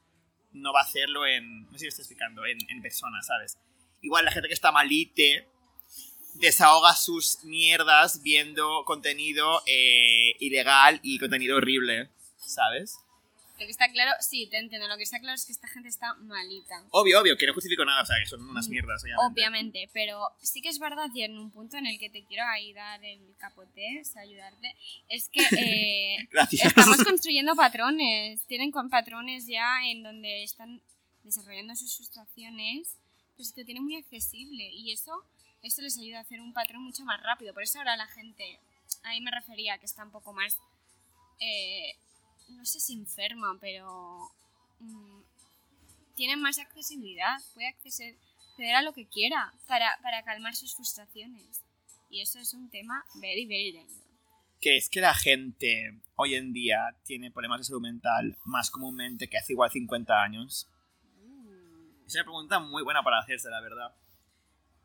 no 0.52 0.72
va 0.72 0.80
a 0.80 0.84
hacerlo 0.84 1.24
en. 1.26 1.62
No 1.66 1.72
sé 1.72 1.78
si 1.78 1.84
me 1.84 1.88
estoy 1.88 2.02
explicando, 2.02 2.44
en, 2.44 2.58
en 2.68 2.82
persona, 2.82 3.22
¿sabes? 3.22 3.56
Igual 4.02 4.24
la 4.26 4.32
gente 4.32 4.48
que 4.48 4.54
está 4.54 4.70
malite 4.72 5.46
desahoga 6.34 6.94
sus 6.94 7.44
mierdas 7.44 8.22
viendo 8.22 8.84
contenido 8.84 9.62
eh, 9.66 10.11
ilegal 10.46 11.00
y 11.02 11.18
contenido 11.18 11.56
horrible, 11.56 12.08
¿sabes? 12.38 12.98
Lo 13.58 13.66
que 13.66 13.70
está 13.70 13.88
claro, 13.92 14.10
sí, 14.20 14.48
te 14.50 14.58
entiendo. 14.58 14.88
Lo 14.88 14.96
que 14.96 15.04
está 15.04 15.20
claro 15.20 15.36
es 15.36 15.44
que 15.44 15.52
esta 15.52 15.68
gente 15.68 15.88
está 15.88 16.14
malita. 16.14 16.82
Obvio, 16.90 17.20
obvio, 17.20 17.36
que 17.36 17.46
no 17.46 17.54
justifico 17.54 17.84
nada, 17.84 18.02
o 18.02 18.06
sea, 18.06 18.16
que 18.18 18.26
son 18.26 18.42
unas 18.48 18.66
Mm, 18.66 18.70
mierdas, 18.70 19.04
obviamente. 19.04 19.32
Obviamente, 19.32 19.90
pero 19.92 20.30
sí 20.40 20.60
que 20.60 20.68
es 20.68 20.80
verdad 20.80 21.08
y 21.14 21.22
en 21.22 21.38
un 21.38 21.50
punto 21.52 21.76
en 21.76 21.86
el 21.86 21.98
que 21.98 22.10
te 22.10 22.24
quiero 22.24 22.44
ahí 22.48 22.72
dar 22.72 23.04
el 23.04 23.20
capote, 23.38 24.00
o 24.00 24.04
sea, 24.04 24.22
ayudarte, 24.22 24.74
es 25.08 25.28
que 25.28 25.40
eh, 26.18 26.28
estamos 26.50 27.04
construyendo 27.04 27.54
patrones, 27.54 28.44
tienen 28.46 28.72
con 28.72 28.90
patrones 28.90 29.46
ya 29.46 29.86
en 29.86 30.02
donde 30.02 30.42
están 30.42 30.80
desarrollando 31.22 31.76
sus 31.76 31.96
frustraciones, 31.96 32.96
pues 33.36 33.48
se 33.48 33.54
te 33.54 33.64
tiene 33.64 33.80
muy 33.80 33.96
accesible 33.96 34.70
y 34.72 34.90
eso, 34.92 35.24
eso 35.62 35.82
les 35.82 35.96
ayuda 35.98 36.18
a 36.18 36.22
hacer 36.22 36.40
un 36.40 36.52
patrón 36.52 36.82
mucho 36.82 37.04
más 37.04 37.22
rápido. 37.22 37.54
Por 37.54 37.62
eso 37.62 37.78
ahora 37.78 37.96
la 37.96 38.08
gente, 38.08 38.58
ahí 39.04 39.20
me 39.20 39.30
refería 39.30 39.78
que 39.78 39.86
está 39.86 40.04
un 40.04 40.10
poco 40.10 40.32
más, 40.32 40.58
eh, 41.40 41.96
no 42.48 42.64
sé 42.64 42.80
si 42.80 42.94
enferma, 42.94 43.56
pero 43.60 44.30
mm, 44.80 45.20
tiene 46.14 46.36
más 46.36 46.58
accesibilidad, 46.58 47.38
puede 47.54 47.68
acceder, 47.68 48.16
acceder 48.50 48.74
a 48.74 48.82
lo 48.82 48.92
que 48.92 49.06
quiera 49.06 49.52
para, 49.66 49.98
para 50.02 50.22
calmar 50.22 50.54
sus 50.54 50.74
frustraciones. 50.74 51.62
Y 52.10 52.20
eso 52.20 52.38
es 52.38 52.52
un 52.52 52.68
tema 52.68 53.04
very, 53.14 53.46
very 53.46 53.72
dangerous. 53.72 54.12
que 54.60 54.76
es 54.76 54.88
que 54.88 55.00
la 55.00 55.14
gente 55.14 56.00
hoy 56.14 56.34
en 56.36 56.52
día 56.52 56.96
tiene 57.04 57.32
problemas 57.32 57.60
de 57.60 57.64
salud 57.64 57.80
mental 57.80 58.38
más 58.44 58.70
comúnmente 58.70 59.28
que 59.28 59.38
hace 59.38 59.54
igual 59.54 59.70
50 59.70 60.22
años? 60.22 60.68
Es 62.06 62.14
una 62.14 62.24
pregunta 62.24 62.60
muy 62.60 62.82
buena 62.82 63.02
para 63.02 63.18
hacerse, 63.18 63.48
la 63.48 63.60
verdad. 63.60 63.96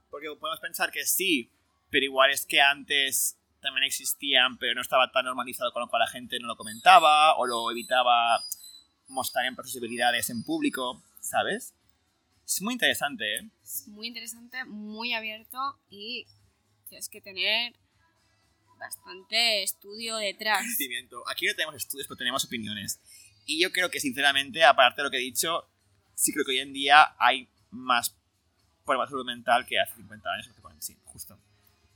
Porque 0.10 0.28
podemos 0.40 0.60
pensar 0.62 0.92
que 0.92 1.06
sí, 1.06 1.52
pero 1.90 2.06
igual 2.06 2.32
es 2.32 2.46
que 2.46 2.62
antes 2.62 3.37
también 3.62 3.84
existían, 3.84 4.58
pero 4.58 4.76
no 4.76 4.82
estaba 4.82 5.12
tan 5.12 5.26
normalizado, 5.26 5.72
con 5.72 5.82
lo 5.82 5.88
cual 5.88 6.02
la 6.02 6.08
gente 6.08 6.40
no 6.40 6.48
lo 6.48 6.56
comentaba 6.56 7.36
o 7.36 7.46
lo 7.46 7.72
evitaba 7.72 8.44
mostrar 9.08 9.46
en 9.46 9.56
sus 9.56 9.74
debilidades 9.74 10.30
en 10.30 10.44
público, 10.44 11.04
¿sabes? 11.22 11.74
Es 12.46 12.62
muy 12.62 12.74
interesante, 12.74 13.36
¿eh? 13.36 13.50
Es 13.64 13.88
muy 13.88 14.08
interesante, 14.08 14.64
muy 14.66 15.14
abierto 15.14 15.80
y 15.90 16.26
tienes 16.88 17.10
que 17.10 17.22
tener 17.22 17.74
bastante 18.80 19.64
estudio 19.64 20.18
detrás. 20.18 20.64
Aquí 21.30 21.46
no 21.46 21.54
tenemos 21.56 21.76
estudios, 21.76 22.08
pero 22.08 22.18
tenemos 22.18 22.46
opiniones. 22.46 23.00
Y 23.46 23.62
yo 23.62 23.72
creo 23.72 23.90
que, 23.90 24.00
sinceramente, 24.00 24.64
aparte 24.64 25.02
de 25.02 25.06
lo 25.06 25.12
que 25.12 25.18
he 25.18 25.22
dicho, 25.22 25.68
sí 26.14 26.34
creo 26.34 26.46
que 26.46 26.52
hoy 26.52 26.60
en 26.60 26.74
día 26.74 27.16
hay 27.18 27.50
más 27.72 28.16
problemas 28.86 29.10
de 29.10 29.12
salud 29.12 29.26
mental 29.26 29.66
que 29.66 29.80
hace 29.80 29.96
50 29.96 30.30
años. 30.30 30.50
40, 30.62 30.82
Sí, 30.82 30.98
justo. 31.06 31.40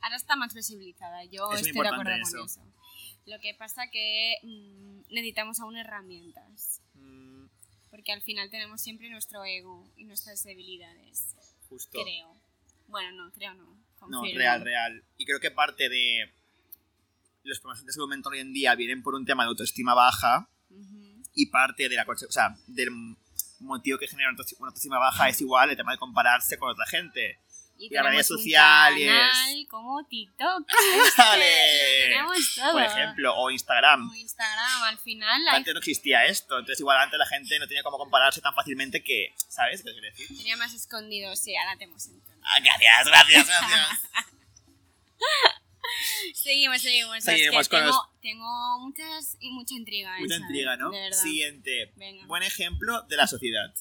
Ahora 0.01 0.15
está 0.15 0.35
más 0.35 0.53
visibilizada, 0.53 1.23
yo 1.25 1.51
Es 1.53 1.61
estoy 1.61 1.73
de 1.73 1.87
acuerdo 1.87 2.11
con 2.11 2.43
eso. 2.43 2.61
Lo 3.25 3.39
que 3.39 3.53
pasa 3.53 3.89
que 3.91 4.35
mm, 4.43 5.13
necesitamos 5.13 5.59
aún 5.59 5.77
herramientas, 5.77 6.81
Mm, 6.93 7.47
porque 7.89 8.11
al 8.11 8.21
final 8.21 8.49
tenemos 8.49 8.81
siempre 8.81 9.09
nuestro 9.09 9.43
ego 9.43 9.89
y 9.97 10.05
nuestras 10.05 10.43
debilidades, 10.43 11.35
justo. 11.69 11.99
creo. 12.01 12.35
Bueno, 12.87 13.11
no, 13.11 13.31
creo 13.31 13.53
no. 13.53 13.81
No, 14.07 14.23
real, 14.23 14.61
real. 14.61 15.03
Y 15.17 15.25
creo 15.25 15.39
que 15.39 15.51
parte 15.51 15.87
de 15.87 16.31
los 17.43 17.59
problemas 17.59 17.85
de 17.85 17.93
salud 17.93 18.09
mental 18.09 18.33
hoy 18.33 18.39
en 18.39 18.53
día 18.53 18.73
vienen 18.75 19.03
por 19.03 19.13
un 19.13 19.25
tema 19.25 19.43
de 19.43 19.49
autoestima 19.49 19.93
baja 19.93 20.49
y 21.33 21.45
parte 21.47 21.87
de 21.87 21.95
la 21.95 22.03
o 22.03 22.31
sea, 22.31 22.55
del 22.67 22.89
motivo 23.59 23.99
que 23.99 24.07
genera 24.07 24.31
una 24.31 24.67
autoestima 24.67 24.97
baja 24.97 25.29
es 25.29 25.39
igual 25.39 25.69
el 25.69 25.77
tema 25.77 25.91
de 25.91 25.97
compararse 25.99 26.57
con 26.57 26.71
otra 26.71 26.85
gente. 26.87 27.39
Y, 27.81 27.85
Y 27.87 27.89
la 27.89 28.03
tenemos 28.03 28.11
red 28.29 28.31
un 28.35 28.37
social 28.37 28.97
y 28.99 29.03
es- 29.03 29.09
canal 29.09 29.67
como 29.69 30.05
TikTok. 30.05 30.67
Tenemos 31.17 32.55
todo. 32.55 32.71
Por 32.73 32.83
ejemplo, 32.83 33.33
o 33.35 33.49
Instagram. 33.49 34.09
O 34.09 34.13
Instagram, 34.13 34.83
al 34.83 34.97
final 34.99 35.47
hay- 35.47 35.55
Antes 35.57 35.73
no 35.73 35.79
existía 35.79 36.25
esto, 36.25 36.59
entonces 36.59 36.79
igual 36.79 36.99
antes 36.99 37.17
la 37.17 37.25
gente 37.25 37.57
no 37.57 37.67
tenía 37.67 37.81
cómo 37.81 37.97
compararse 37.97 38.39
tan 38.39 38.53
fácilmente 38.53 39.03
que, 39.03 39.33
¿sabes 39.49 39.81
qué 39.83 39.91
quiero 39.91 40.05
decir? 40.07 40.27
tenía 40.37 40.55
más 40.57 40.73
escondido, 40.73 41.35
sí, 41.35 41.55
ahora 41.55 41.75
te 41.77 41.85
hemos 41.85 42.05
entendido. 42.05 42.39
Ah, 42.43 42.59
gracias, 42.59 43.07
gracias, 43.07 43.47
gracias. 43.47 43.99
Seguimos, 46.35 46.81
seguimos. 46.81 47.17
es 47.17 47.23
Seguimos 47.23 47.67
que 47.67 47.75
con 47.75 47.79
tengo, 47.85 47.91
los- 47.91 48.21
tengo 48.21 48.79
muchas 48.79 49.37
y 49.39 49.51
mucha 49.51 49.73
intriga. 49.73 50.17
Mucha 50.19 50.35
esa, 50.35 50.43
intriga, 50.43 50.77
¿no? 50.77 50.89
De. 50.91 51.13
Siguiente. 51.13 51.91
Venga. 51.95 52.25
Buen 52.27 52.43
ejemplo 52.43 53.01
de 53.03 53.17
la 53.17 53.27
sociedad. 53.27 53.73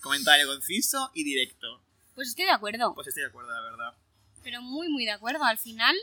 Comentario 0.00 0.46
conciso 0.46 1.10
y 1.14 1.24
directo. 1.24 1.82
Pues 2.18 2.30
estoy 2.30 2.46
de 2.46 2.50
acuerdo, 2.50 2.96
Pues 2.96 3.06
estoy 3.06 3.22
de 3.22 3.28
acuerdo, 3.28 3.48
la 3.48 3.60
verdad. 3.60 3.94
pero 4.42 4.60
muy, 4.60 4.88
muy 4.88 5.04
de 5.04 5.12
acuerdo. 5.12 5.44
Al 5.44 5.56
final 5.56 5.94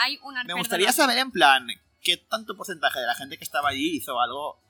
hay 0.00 0.18
una 0.24 0.42
Me 0.42 0.54
gustaría 0.54 0.90
saber, 0.90 1.18
en 1.18 1.30
plan, 1.30 1.68
qué 2.02 2.16
tanto 2.16 2.56
porcentaje 2.56 2.98
de 2.98 3.06
la 3.06 3.14
gente 3.14 3.38
que 3.38 3.44
estaba 3.44 3.68
allí 3.68 3.98
hizo 3.98 4.20
algo 4.20 4.60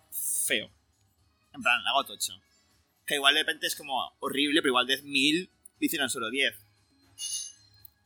feo. 0.46 0.70
En 1.54 1.62
plan, 1.62 1.80
algo 1.86 2.04
tocho. 2.04 2.34
Que 3.06 3.14
igual 3.14 3.36
de 3.36 3.40
repente 3.40 3.68
es 3.68 3.74
como 3.74 4.18
horrible, 4.20 4.60
pero 4.60 4.72
igual 4.72 4.86
de 4.86 5.00
1000 5.00 5.50
lo 5.80 5.86
hicieron 5.86 6.10
solo 6.10 6.28
10. 6.28 6.54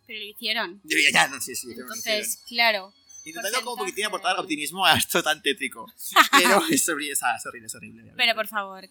Pero 0.06 0.18
lo 0.20 0.24
hicieron. 0.24 0.80
Yo 0.84 0.96
diría, 0.96 1.10
ya, 1.12 1.26
no 1.26 1.40
sé 1.40 1.56
si 1.56 1.66
lo 1.66 1.72
hicieron. 1.72 1.92
Entonces, 1.92 2.40
claro. 2.46 2.94
Intentando 3.24 3.58
como 3.62 3.72
un 3.72 3.78
porcentaje. 3.78 3.78
poquitín 3.78 4.06
aportar 4.06 4.38
optimismo 4.38 4.86
a 4.86 4.94
esto 4.94 5.24
tan 5.24 5.42
tétrico. 5.42 5.92
Pero 6.30 6.62
es 6.70 6.88
horrible, 6.88 7.14
es 7.14 7.22
horrible, 7.46 7.66
es 7.66 7.74
horrible. 7.74 8.12
Pero 8.16 8.34
por 8.36 8.46
favor, 8.46 8.88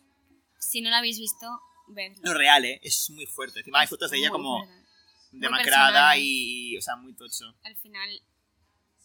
si 0.59 0.81
no 0.81 0.89
lo 0.89 0.97
habéis 0.97 1.17
visto, 1.17 1.47
vedlo. 1.87 2.17
No, 2.23 2.33
real, 2.33 2.65
¿eh? 2.65 2.79
Es 2.83 3.09
muy 3.09 3.25
fuerte. 3.25 3.59
Encima 3.59 3.79
hay 3.81 3.87
fotos 3.87 4.09
de 4.11 4.17
ella 4.17 4.29
como 4.29 4.65
demacrada 5.31 6.15
y, 6.17 6.77
o 6.77 6.81
sea, 6.81 6.95
muy 6.95 7.13
tocho. 7.13 7.53
Al 7.63 7.75
final 7.77 8.09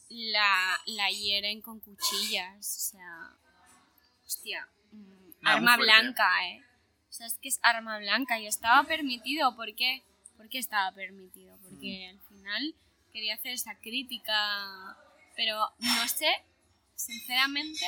la, 0.08 0.80
la 0.86 1.10
hieren 1.10 1.60
con 1.62 1.80
cuchillas. 1.80 2.76
O 2.76 2.90
sea. 2.90 3.36
Hostia. 4.24 4.68
mm, 4.92 5.30
arma 5.44 5.76
blanca, 5.76 6.28
¿eh? 6.48 6.62
O 7.08 7.12
sea, 7.12 7.26
es 7.28 7.38
que 7.38 7.48
es 7.48 7.58
arma 7.62 7.98
blanca 7.98 8.38
y 8.38 8.46
estaba 8.46 8.84
permitido. 8.86 9.54
¿Por 9.56 9.74
qué? 9.74 10.02
¿Por 10.36 10.48
qué 10.48 10.58
estaba 10.58 10.92
permitido? 10.92 11.56
Porque 11.62 12.10
Mm. 12.12 12.16
al 12.18 12.20
final 12.28 12.74
quería 13.12 13.34
hacer 13.34 13.52
esa 13.52 13.74
crítica. 13.78 14.96
Pero 15.36 15.68
no 15.78 16.08
sé, 16.08 16.30
sinceramente, 16.94 17.84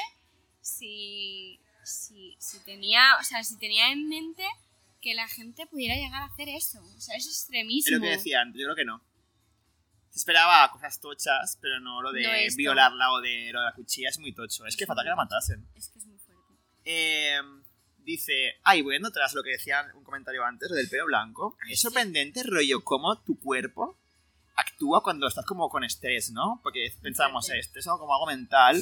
si, 0.61 1.59
si, 1.83 2.37
si 2.39 2.59
tenía, 2.65 3.17
o 3.21 3.25
sea, 3.25 3.43
si 3.43 3.57
tenía 3.59 3.91
en 3.91 4.09
mente 4.09 4.47
que 5.01 5.15
la 5.15 5.29
gente 5.29 5.67
pudiera 5.67 5.95
llegar 5.95 6.23
a 6.23 6.27
hacer 6.27 6.49
eso. 6.49 6.81
O 6.81 7.01
sea, 7.01 7.17
es 7.17 7.27
Es 7.27 7.33
extremísimo. 7.41 7.97
lo 7.99 8.03
que 8.03 8.11
decía 8.11 8.41
antes, 8.41 8.61
yo 8.61 8.67
creo 8.67 8.77
que 8.77 8.85
no. 8.85 9.03
Se 10.11 10.19
esperaba 10.19 10.71
cosas 10.73 10.99
tochas, 11.01 11.59
pero 11.61 11.79
no 11.81 12.03
lo 12.03 12.13
de 12.13 12.23
No 12.23 12.57
violarla 12.57 13.13
o 13.13 13.21
de 13.21 13.51
lo 13.53 13.61
de 13.61 13.67
la 13.67 13.75
cuchilla, 13.75 14.09
es 14.09 14.19
muy 14.19 14.33
tocho. 14.33 14.67
Es 14.67 14.77
que 14.77 14.87
falta 14.87 15.03
que 15.03 15.11
la 15.11 15.17
matasen. 15.17 15.69
Es 15.75 15.89
que 15.89 15.99
es 15.99 16.07
muy 16.07 16.19
fuerte. 16.19 16.55
Eh, 16.85 17.39
dice, 17.99 18.55
ay, 18.65 18.83
bueno, 18.83 19.11
tras 19.11 19.35
lo 19.35 19.43
que 19.43 19.51
decía 19.51 19.87
un 19.95 20.03
comentario 20.03 20.45
antes, 20.45 20.71
lo 20.71 20.77
del 20.77 20.89
pelo 20.89 21.07
blanco. 21.07 21.57
Es 21.69 21.81
sorprendente, 21.81 22.43
rollo, 22.43 22.83
cómo 22.83 23.21
tu 23.23 23.39
cuerpo 23.39 23.97
actúa 24.57 25.03
cuando 25.03 25.29
estás 25.29 25.45
como 25.45 25.69
con 25.69 25.85
estrés, 25.85 26.33
¿no? 26.33 26.59
Porque 26.63 26.93
pensamos, 27.01 27.49
esto 27.51 27.79
es 27.79 27.87
como 27.87 28.13
algo 28.13 28.27
mental 28.27 28.77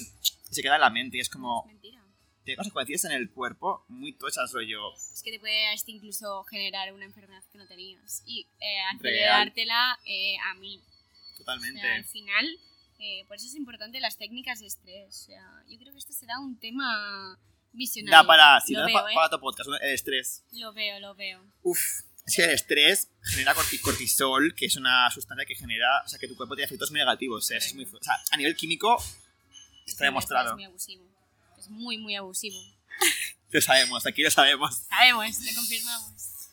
y 0.50 0.54
se 0.54 0.62
queda 0.62 0.76
en 0.76 0.80
la 0.80 0.90
mente 0.90 1.18
y 1.18 1.20
es 1.20 1.26
Es 1.26 1.32
como, 1.32 1.64
mentira. 1.66 2.02
Tiene 2.46 2.56
consecuencias 2.56 3.04
en 3.04 3.12
el 3.12 3.30
cuerpo 3.30 3.84
muy 3.88 4.12
tochas, 4.14 4.50
rollo. 4.52 4.94
Es 5.12 5.20
que 5.22 5.32
te 5.32 5.38
puede 5.38 5.66
hasta 5.68 5.90
incluso 5.90 6.44
generar 6.44 6.92
una 6.94 7.04
enfermedad 7.04 7.42
que 7.52 7.58
no 7.58 7.66
tenías. 7.66 8.22
Y 8.24 8.46
eh, 8.60 8.78
acelerártela 8.94 9.98
eh, 10.06 10.36
a 10.50 10.54
mil. 10.54 10.80
O 11.34 11.38
Totalmente. 11.38 11.80
sea, 11.80 11.94
al 11.96 12.04
final, 12.04 12.46
eh, 12.98 13.24
por 13.26 13.36
eso 13.36 13.46
es 13.46 13.54
importante 13.56 14.00
las 14.00 14.16
técnicas 14.16 14.60
de 14.60 14.66
estrés. 14.68 15.08
O 15.08 15.26
sea, 15.26 15.62
yo 15.68 15.78
creo 15.78 15.92
que 15.92 15.98
esto 15.98 16.12
será 16.14 16.38
un 16.38 16.58
tema 16.58 17.38
visionario. 17.72 18.16
Da 18.16 18.26
para, 18.26 18.60
si 18.60 18.72
lo 18.72 18.80
da 18.80 18.86
veo, 18.86 19.08
¿eh? 19.08 19.14
para 19.14 19.28
tu 19.28 19.40
podcast, 19.40 19.68
el 19.82 19.92
estrés. 19.92 20.44
Lo 20.52 20.72
veo, 20.72 20.98
lo 21.00 21.14
veo. 21.14 21.44
Uf, 21.62 21.80
es 22.26 22.36
que 22.36 22.44
el 22.44 22.50
estrés 22.50 23.10
genera 23.22 23.54
corti- 23.54 23.80
cortisol, 23.80 24.54
que 24.54 24.66
es 24.66 24.76
una 24.76 25.10
sustancia 25.10 25.44
que 25.44 25.54
genera, 25.54 26.02
o 26.04 26.08
sea, 26.08 26.18
que 26.18 26.26
tu 26.28 26.36
cuerpo 26.36 26.54
tiene 26.54 26.66
efectos 26.66 26.90
muy 26.90 27.00
negativos. 27.00 27.50
o 27.50 27.54
es 27.54 27.74
muy, 27.74 27.84
o 27.84 28.02
sea, 28.02 28.14
a 28.30 28.36
nivel 28.36 28.56
químico 28.56 28.96
está 29.84 29.98
Sí, 29.98 30.04
demostrado. 30.04 30.48
Es 30.50 30.54
muy 30.54 30.64
abusivo. 30.64 31.04
Es 31.66 31.70
muy, 31.70 31.98
muy 31.98 32.14
abusivo. 32.14 32.58
Lo 33.50 33.60
sabemos, 33.60 34.06
aquí 34.06 34.22
lo 34.22 34.30
sabemos. 34.30 34.74
Sabemos, 34.88 35.38
lo 35.40 35.54
confirmamos. 35.54 36.12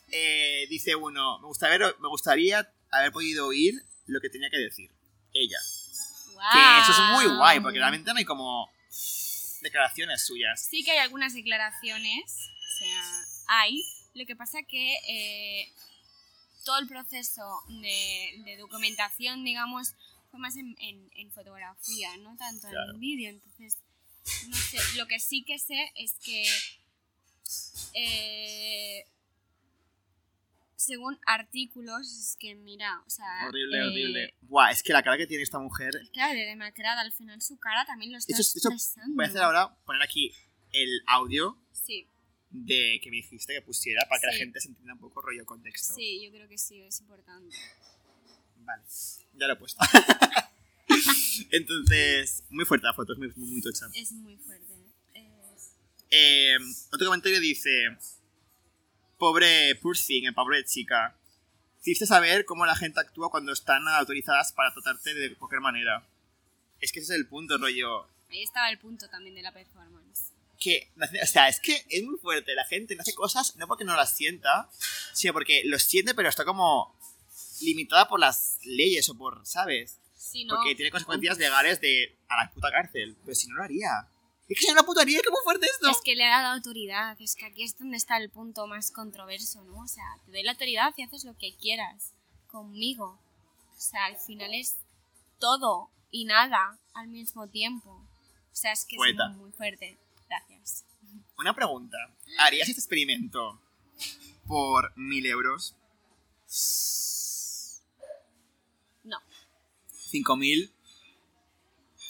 Eh, 0.10 0.68
dice 0.70 0.96
uno, 0.96 1.40
me 1.40 1.48
gustaría, 1.48 1.76
haber, 1.76 2.00
me 2.00 2.08
gustaría 2.08 2.72
haber 2.92 3.12
podido 3.12 3.48
oír 3.48 3.74
lo 4.06 4.20
que 4.22 4.30
tenía 4.30 4.50
que 4.50 4.58
decir 4.58 4.92
ella. 5.34 5.58
Que 6.54 6.82
eso 6.82 6.92
es 6.92 7.00
muy 7.14 7.36
guay, 7.38 7.60
porque 7.62 7.80
realmente 7.80 8.12
no 8.12 8.18
hay 8.20 8.26
como 8.26 8.70
declaraciones 9.62 10.26
suyas. 10.26 10.66
Sí 10.70 10.84
que 10.84 10.92
hay 10.92 10.98
algunas 11.00 11.34
declaraciones, 11.34 12.24
o 12.26 12.78
sea, 12.80 13.26
hay. 13.48 13.82
Lo 14.14 14.26
que 14.26 14.36
pasa 14.36 14.60
que 14.68 14.94
eh, 15.08 15.74
todo 16.66 16.78
el 16.80 16.88
proceso 16.88 17.42
de, 17.70 18.42
de 18.46 18.58
documentación, 18.58 19.44
digamos, 19.44 19.94
fue 20.32 20.40
más 20.40 20.56
en, 20.58 20.76
en- 20.80 21.10
en 21.16 21.32
fotografía, 21.32 22.16
no 22.18 22.36
tanto 22.38 22.68
Claro. 22.70 22.94
en 22.94 23.00
vídeo. 23.00 23.30
Entonces, 23.30 23.78
no 24.50 24.56
sé, 24.56 24.78
lo 24.98 25.08
que 25.08 25.20
sí 25.20 25.44
que 25.44 25.60
sé 25.60 25.92
es 25.96 26.14
que 26.24 26.46
eh, 27.94 29.06
según 30.76 31.18
artículos, 31.26 32.02
es 32.02 32.36
que 32.40 32.56
mira, 32.56 33.02
o 33.06 33.10
sea... 33.10 33.48
Horrible, 33.48 33.78
eh, 33.78 33.84
horrible. 33.84 34.34
Buah, 34.42 34.72
es 34.72 34.84
que 34.84 34.92
la 34.94 35.02
cara 35.04 35.18
que 35.18 35.28
tiene 35.28 35.44
esta 35.44 35.60
mujer. 35.60 35.94
Claro, 36.12 36.34
de 36.34 36.46
demacrada, 36.46 37.02
al 37.02 37.14
final 37.14 37.42
su 37.42 37.58
cara 37.58 37.86
también 37.86 38.12
lo 38.12 38.18
está 38.18 38.36
Esto. 38.38 38.70
Voy 39.10 39.26
a 39.26 39.28
hacer 39.28 39.42
ahora, 39.42 39.76
poner 39.86 40.02
aquí 40.02 40.34
el 40.72 41.02
audio 41.08 41.58
Sí. 41.72 42.08
de 42.50 43.00
que 43.02 43.10
me 43.10 43.18
dijiste 43.18 43.54
que 43.54 43.62
pusiera 43.62 44.06
para 44.10 44.20
que 44.22 44.28
la 44.28 44.34
gente 44.34 44.60
se 44.60 44.70
entienda 44.70 44.94
un 44.94 45.00
poco 45.00 45.22
rollo 45.22 45.46
contexto. 45.46 45.94
Sí, 45.94 46.22
yo 46.24 46.32
creo 46.32 46.48
que 46.50 46.58
sí, 46.58 46.82
es 46.82 47.00
importante. 47.00 47.56
Vale, 48.58 48.84
ya 49.34 49.48
lo 49.48 49.54
he 49.54 49.58
puesto. 49.58 49.80
Entonces, 51.52 52.44
muy 52.50 52.66
fuerte 52.66 52.86
la 52.88 52.94
foto, 52.94 53.14
es 53.14 53.20
muy, 53.20 53.32
muy, 53.36 53.62
tocha. 53.62 53.88
Es 53.94 54.12
muy 54.12 54.38
fuerte. 54.38 54.74
Es- 55.14 55.72
Eh, 56.10 56.58
otro 56.92 57.08
comentario 57.08 57.40
dice: 57.40 57.98
Pobre 59.18 59.72
eh, 59.72 60.32
pobre 60.34 60.64
chica. 60.66 61.16
Hiciste 61.82 62.06
saber 62.06 62.46
cómo 62.46 62.66
la 62.66 62.76
gente 62.76 63.00
actúa 63.00 63.30
cuando 63.30 63.52
están 63.52 63.88
autorizadas 63.88 64.54
para 64.54 64.74
tratarte 64.74 65.14
de 65.14 65.36
cualquier 65.36 65.62
manera. 65.62 66.08
Es 66.80 66.92
que 66.92 67.00
ese 67.00 67.14
es 67.14 67.20
el 67.20 67.28
punto, 67.28 67.58
rollo. 67.58 68.04
Ahí 68.30 68.44
estaba 68.44 68.70
el 68.70 68.78
punto 68.80 69.08
también 69.10 69.36
de 69.36 69.42
la 69.42 69.52
performance. 69.52 70.32
Que, 70.60 70.90
o 71.22 71.26
sea, 71.26 71.50
es 71.50 71.60
que 71.60 71.84
es 71.90 72.04
muy 72.04 72.18
fuerte. 72.20 72.56
La 72.56 72.64
gente 72.66 72.96
no 72.96 73.02
hace 73.02 73.14
cosas 73.14 73.56
no 73.58 73.68
porque 73.68 73.84
no 73.84 73.96
las 73.98 74.16
sienta, 74.16 74.70
sino 75.14 75.34
porque 75.34 75.64
los 75.66 75.84
siente, 75.84 76.14
pero 76.14 76.30
está 76.30 76.46
como 76.46 76.96
limitada 77.62 78.08
por 78.08 78.20
las 78.20 78.60
leyes 78.64 79.10
o 79.10 79.18
por, 79.18 79.46
¿sabes? 79.46 79.98
Sí, 80.24 80.46
¿no? 80.46 80.56
Porque 80.56 80.76
tiene 80.76 80.90
consecuencias 80.90 81.38
legales 81.38 81.82
de 81.82 82.18
a 82.30 82.44
la 82.44 82.52
puta 82.52 82.72
cárcel. 82.72 83.18
Pero 83.24 83.36
si 83.36 83.48
no 83.50 83.56
lo 83.56 83.64
haría. 83.64 84.08
Es 84.48 84.58
que 84.60 84.66
si 84.66 84.68
no 84.70 84.76
lo 84.76 84.86
putaría, 84.86 85.20
qué 85.22 85.30
muy 85.30 85.42
fuerte 85.44 85.66
esto. 85.66 85.90
Es 85.90 86.02
que 86.04 86.16
le 86.16 86.26
ha 86.26 86.42
dado 86.42 86.56
autoridad. 86.56 87.18
Es 87.20 87.36
que 87.36 87.46
aquí 87.46 87.64
es 87.64 87.78
donde 87.78 87.98
está 87.98 88.18
el 88.18 88.30
punto 88.30 88.66
más 88.68 88.92
controverso, 88.92 89.64
¿no? 89.64 89.82
O 89.82 89.88
sea, 89.88 90.06
te 90.26 90.32
doy 90.32 90.44
la 90.44 90.52
autoridad 90.52 90.94
y 90.96 91.04
haces 91.04 91.26
lo 91.26 91.38
que 91.38 91.56
quieras 91.56 92.14
conmigo. 92.48 93.20
O 93.76 93.80
sea, 93.80 94.06
al 94.06 94.18
final 94.18 94.54
es 94.54 94.78
todo 95.40 95.90
y 96.10 96.26
nada 96.26 96.80
al 96.94 97.10
mismo 97.10 97.48
tiempo. 97.50 97.90
O 97.90 98.56
sea, 98.56 98.72
es 98.72 98.86
que 98.86 98.96
Poeta. 98.96 99.30
es 99.30 99.38
muy 99.38 99.52
fuerte. 99.52 99.98
Gracias. 100.30 100.86
Una 101.38 101.54
pregunta. 101.54 101.98
¿Harías 102.40 102.70
este 102.70 102.80
experimento 102.80 103.60
por 104.48 104.96
mil 104.98 105.26
euros? 105.26 105.76
¿5.000? 110.14 110.72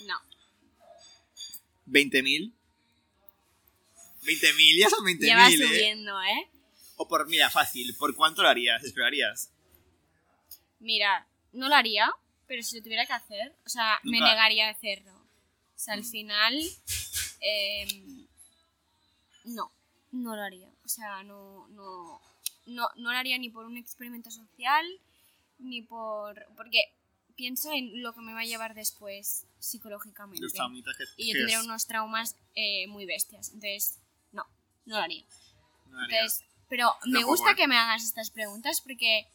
No. 0.05 0.19
¿20.000? 1.87 2.51
20.000, 4.23 4.79
ya 4.79 4.89
son 4.89 5.05
20.000. 5.05 5.25
Ya 5.25 5.37
va 5.37 5.49
¿eh? 5.49 6.39
¿eh? 6.39 6.49
O 6.97 7.07
por, 7.07 7.27
mira, 7.27 7.49
fácil, 7.49 7.95
¿por 7.95 8.15
cuánto 8.15 8.41
lo 8.41 8.49
harías? 8.49 8.83
¿Esperarías? 8.83 9.51
Mira, 10.79 11.27
no 11.53 11.69
lo 11.69 11.75
haría, 11.75 12.11
pero 12.47 12.61
si 12.61 12.77
lo 12.77 12.83
tuviera 12.83 13.05
que 13.05 13.13
hacer, 13.13 13.55
o 13.65 13.69
sea, 13.69 13.99
me 14.03 14.19
negaría 14.19 14.67
a 14.67 14.71
hacerlo. 14.71 15.13
O 15.13 15.79
sea, 15.79 15.93
al 15.93 16.03
final, 16.03 16.59
em, 17.39 18.27
no, 19.45 19.71
no 20.11 20.35
lo 20.35 20.41
haría. 20.41 20.69
O 20.83 20.87
sea, 20.87 21.23
no, 21.23 21.67
no, 21.69 22.21
no, 22.65 22.89
no 22.95 23.11
lo 23.11 23.17
haría 23.17 23.37
ni 23.37 23.49
por 23.49 23.65
un 23.65 23.77
experimento 23.77 24.29
social, 24.29 24.85
ni 25.59 25.81
por... 25.81 26.45
Porque 26.55 26.93
pienso 27.35 27.71
en 27.73 28.01
lo 28.01 28.13
que 28.13 28.21
me 28.21 28.33
va 28.33 28.41
a 28.41 28.45
llevar 28.45 28.73
después 28.75 29.45
psicológicamente. 29.59 30.41
Los 30.43 30.53
traumitas 30.53 30.95
que 30.97 31.03
Y 31.17 31.27
yo 31.27 31.33
tendría 31.39 31.59
es- 31.59 31.65
unos 31.65 31.87
traumas 31.87 32.35
eh, 32.55 32.87
muy 32.87 33.05
bestias. 33.05 33.47
Entonces, 33.49 33.99
no, 34.31 34.45
no 34.85 34.97
lo 34.97 35.01
haría. 35.03 35.25
No 35.87 35.97
lo 35.97 36.03
haría. 36.03 36.19
Entonces, 36.19 36.45
pero 36.69 36.93
me 37.05 37.13
Tampoco, 37.13 37.27
gusta 37.31 37.51
¿eh? 37.51 37.55
que 37.55 37.67
me 37.67 37.77
hagas 37.77 38.03
estas 38.03 38.29
preguntas 38.31 38.81
porque, 38.81 39.27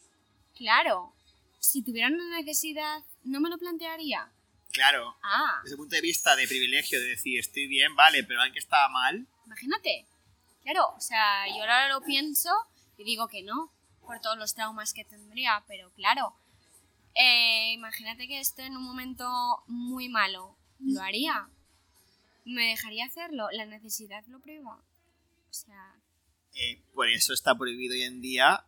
claro, 0.57 1.13
si 1.61 1.83
tuviera 1.83 2.09
una 2.09 2.37
necesidad, 2.39 3.03
no 3.25 3.41
me 3.41 3.49
lo 3.51 3.59
plantearía. 3.59 4.31
Claro, 4.73 5.17
Ah, 5.23 5.61
desde 5.63 5.75
el 5.75 5.79
punto 5.79 5.97
de 5.97 6.03
vista 6.03 6.37
de 6.37 6.47
privilegio, 6.47 7.01
de 7.01 7.07
decir, 7.07 7.39
estoy 7.41 7.67
bien, 7.67 7.95
vale, 7.97 8.23
pero 8.25 8.41
alguien 8.41 8.53
que 8.53 8.59
está 8.61 8.89
mal, 8.91 9.27
imagínate. 9.47 10.07
Claro, 10.63 10.93
o 10.97 11.01
sea, 11.01 11.47
yo 11.49 11.61
ahora 11.63 11.89
lo 11.89 12.03
pienso 12.03 12.51
y 12.99 13.05
digo 13.05 13.29
que 13.29 13.43
no, 13.43 13.73
por 14.03 14.21
todos 14.21 14.37
los 14.37 14.55
traumas 14.55 14.93
que 14.93 15.05
tendría, 15.05 15.65
pero 15.67 15.91
claro, 15.95 16.35
eh, 17.19 17.73
imagínate 17.73 18.27
que 18.29 18.41
esté 18.41 18.67
en 18.67 18.77
un 18.77 18.83
momento 18.85 19.27
muy 19.67 20.09
malo, 20.09 20.57
lo 20.81 21.01
haría. 21.03 21.49
¿Me 22.45 22.69
dejaría 22.71 23.05
hacerlo? 23.07 23.49
La 23.53 23.67
necesidad 23.67 24.25
lo 24.29 24.41
prueba. 24.41 24.77
O 25.51 25.53
sea, 25.53 25.95
eh, 26.55 26.81
por 26.95 27.09
eso 27.09 27.35
está 27.35 27.55
prohibido 27.57 27.95
hoy 27.95 28.03
en 28.03 28.21
día 28.23 28.65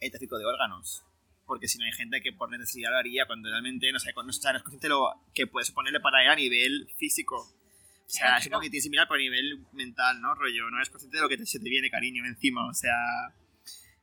el 0.00 0.10
tráfico 0.10 0.38
de 0.38 0.46
órganos. 0.46 1.02
Porque 1.44 1.68
si 1.68 1.76
no 1.78 1.84
hay 1.84 1.92
gente 1.92 2.22
que 2.22 2.32
por 2.32 2.48
necesidad 2.50 2.90
lo 2.92 2.98
haría 2.98 3.26
cuando 3.26 3.50
realmente 3.50 3.90
no, 3.92 3.98
sé, 3.98 4.12
no, 4.14 4.30
es 4.30 4.38
consciente 4.62 4.88
lo 4.88 5.12
que 5.34 5.46
puede 5.46 5.66
suponerle 5.66 6.00
para 6.00 6.22
él 6.22 6.30
a 6.30 6.36
nivel 6.36 6.88
físico. 6.96 7.36
O 7.36 8.08
sea, 8.14 8.26
Claro, 8.26 8.38
es 8.38 8.44
como 8.44 8.50
claro. 8.50 8.60
que 8.62 8.70
tienes 8.70 8.84
similar 8.84 9.08
por 9.08 9.18
nivel 9.18 9.66
mental, 9.72 10.20
¿no? 10.20 10.34
Rollo, 10.34 10.70
no 10.70 10.76
eres 10.76 10.88
consciente 10.90 11.16
de 11.16 11.22
lo 11.22 11.28
que 11.28 11.36
te- 11.36 11.46
se 11.46 11.58
te 11.58 11.68
viene 11.68 11.90
cariño 11.90 12.24
encima. 12.24 12.66
O 12.68 12.74
sea, 12.74 12.94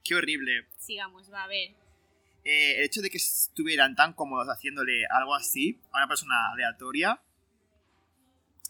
qué 0.03 0.15
horrible. 0.15 0.67
sigamos, 0.77 1.31
va 1.31 1.43
a 1.45 1.47
ver. 1.47 1.71
Eh, 2.51 2.79
el 2.79 2.85
hecho 2.85 3.01
de 3.01 3.11
que 3.11 3.17
estuvieran 3.17 3.95
tan 3.95 4.13
cómodos 4.13 4.47
haciéndole 4.47 5.05
algo 5.05 5.35
así 5.35 5.79
a 5.91 5.97
una 5.97 6.07
persona 6.07 6.51
aleatoria 6.51 7.21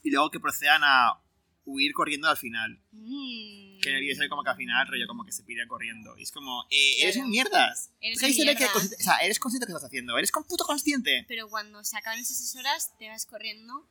y 0.03 0.11
luego 0.11 0.29
que 0.31 0.39
procedan 0.41 0.81
a 0.83 1.21
huir 1.65 1.93
corriendo 1.93 2.27
al 2.27 2.35
final. 2.35 2.81
Mm. 2.91 3.79
Que 3.79 3.91
ve 4.19 4.27
como 4.29 4.43
que 4.43 4.49
al 4.49 4.57
final, 4.57 4.85
rollo, 4.87 5.07
como 5.07 5.23
que 5.23 5.31
se 5.31 5.43
pide 5.43 5.65
corriendo. 5.67 6.17
Y 6.17 6.23
es 6.23 6.31
como, 6.31 6.63
eh, 6.69 7.03
eres 7.03 7.15
Claro. 7.15 7.25
un 7.25 7.31
mierdas. 7.31 7.91
Eres 8.01 8.19
que 8.19 8.25
un 8.25 8.31
que 8.33 8.43
mierda. 8.43 8.67
consci- 8.73 8.95
o 8.99 9.03
sea, 9.03 9.17
eres 9.19 9.39
consciente 9.39 9.65
que 9.65 9.71
estás 9.71 9.85
haciendo. 9.85 10.17
Eres 10.17 10.31
con 10.31 10.43
puto 10.43 10.65
consciente. 10.65 11.23
Pero 11.27 11.47
cuando 11.47 11.81
se 11.85 11.97
acaban 11.97 12.19
esas 12.19 12.55
horas, 12.57 12.91
te 12.97 13.07
vas 13.07 13.25
corriendo 13.25 13.87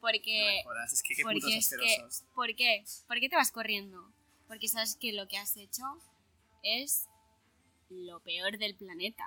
porque... 0.00 0.38
No 0.40 0.46
me 0.46 0.62
jodas, 0.62 0.92
es 0.92 1.02
que 1.02 1.14
qué 1.14 1.22
putos 1.24 1.42
porque 1.42 1.56
es 1.58 1.68
que... 1.68 2.26
¿Por 2.34 2.54
qué? 2.54 2.84
¿Por 3.08 3.20
qué 3.20 3.28
te 3.28 3.36
vas 3.36 3.50
corriendo? 3.50 4.10
Porque 4.48 4.68
sabes 4.68 4.96
que 4.96 5.12
lo 5.12 5.26
que 5.28 5.36
has 5.36 5.56
hecho 5.56 5.82
es 6.62 7.06
lo 7.88 8.20
peor 8.20 8.58
del 8.58 8.74
planeta. 8.76 9.24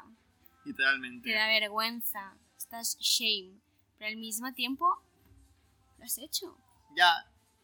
Te 0.63 0.69
Literalmente. 0.69 1.31
da 1.33 1.47
vergüenza, 1.47 2.37
estás 2.57 2.97
shame, 2.99 3.59
pero 3.97 4.09
al 4.09 4.17
mismo 4.17 4.53
tiempo 4.53 4.85
lo 5.97 6.03
has 6.05 6.17
hecho. 6.17 6.57
Ya, 6.95 7.11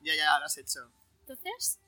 ya, 0.01 0.15
ya, 0.15 0.39
lo 0.39 0.45
has 0.45 0.57
hecho. 0.57 0.79
Entonces, 1.21 1.79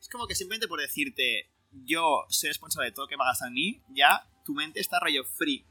Es 0.00 0.08
como 0.08 0.26
que 0.26 0.34
simplemente 0.34 0.66
por 0.68 0.80
decirte, 0.80 1.48
yo 1.84 2.24
soy 2.28 2.48
responsable 2.50 2.90
de 2.90 2.92
todo 2.92 3.04
lo 3.04 3.08
que 3.08 3.16
me 3.16 3.22
hagas 3.24 3.42
a 3.42 3.50
mí, 3.50 3.80
ya 3.90 4.28
tu 4.44 4.52
mente 4.54 4.80
está 4.80 4.98
rollo 5.00 5.24
free. 5.24 5.64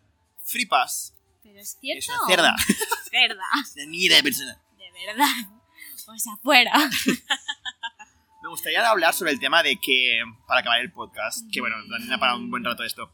Free 0.43 0.65
pass. 0.65 1.13
pero 1.43 1.59
es 1.59 1.77
cierto. 1.79 1.99
Es 1.99 2.09
una 2.09 2.27
cerda. 2.27 2.55
Cerda, 3.11 3.43
De 3.75 3.87
mierda 3.87 4.15
de 4.17 4.23
persona. 4.23 4.61
de 4.77 4.91
verdad. 4.91 5.25
O 6.07 6.17
sea, 6.17 6.35
fuera. 6.41 6.71
Me 8.41 8.49
gustaría 8.49 8.87
hablar 8.89 9.13
sobre 9.13 9.31
el 9.31 9.39
tema 9.39 9.61
de 9.61 9.77
que, 9.77 10.19
para 10.47 10.61
acabar 10.61 10.79
el 10.81 10.91
podcast, 10.91 11.45
que 11.51 11.61
bueno, 11.61 11.75
también 11.89 12.09
da 12.09 12.17
para 12.17 12.35
un 12.35 12.49
buen 12.49 12.63
rato 12.63 12.83
esto. 12.83 13.13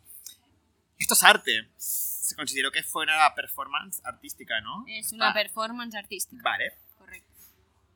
Esto 0.97 1.13
es 1.15 1.23
arte. 1.23 1.69
Se 1.77 2.35
consideró 2.35 2.71
que 2.71 2.81
fue 2.83 3.03
una 3.03 3.33
performance 3.35 4.01
artística, 4.05 4.59
¿no? 4.61 4.85
Es 4.87 5.11
una 5.11 5.29
Ah, 5.29 5.33
performance 5.33 5.95
artística. 5.95 6.41
Vale. 6.43 6.71
Correcto. 6.97 7.27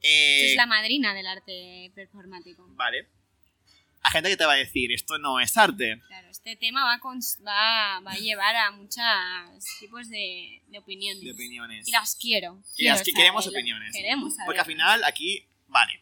Eh, 0.02 0.52
es 0.52 0.56
la 0.58 0.66
madrina 0.66 1.14
del 1.14 1.26
arte 1.28 1.92
performático. 1.96 2.66
Vale. 2.76 3.08
Hay 4.04 4.12
gente 4.12 4.30
que 4.30 4.38
te 4.38 4.46
va 4.46 4.54
a 4.54 4.56
decir, 4.56 4.92
esto 4.92 5.18
no 5.20 5.40
es 5.40 5.56
arte. 5.58 6.02
Claro, 6.08 6.28
este 6.30 6.56
tema 6.56 6.84
va 6.84 7.00
va, 7.46 8.00
va 8.02 8.12
a 8.12 8.18
llevar 8.18 8.56
a 8.56 8.72
muchos 8.72 9.04
tipos 9.80 10.10
de, 10.10 10.62
de 10.68 10.80
opiniones. 10.80 11.24
De 11.24 11.32
opiniones. 11.32 11.88
Y 11.88 11.92
las 11.92 12.16
quiero. 12.16 12.62
Y 12.78 12.86
las 12.86 13.04
que 13.04 13.14
queremos 13.14 13.46
saberlo. 13.46 13.60
opiniones. 13.60 13.94
Queremos 13.96 14.34
saber. 14.36 14.46
Porque 14.48 14.60
al 14.60 14.66
final 14.66 15.04
aquí, 15.04 15.46
vale. 15.68 16.02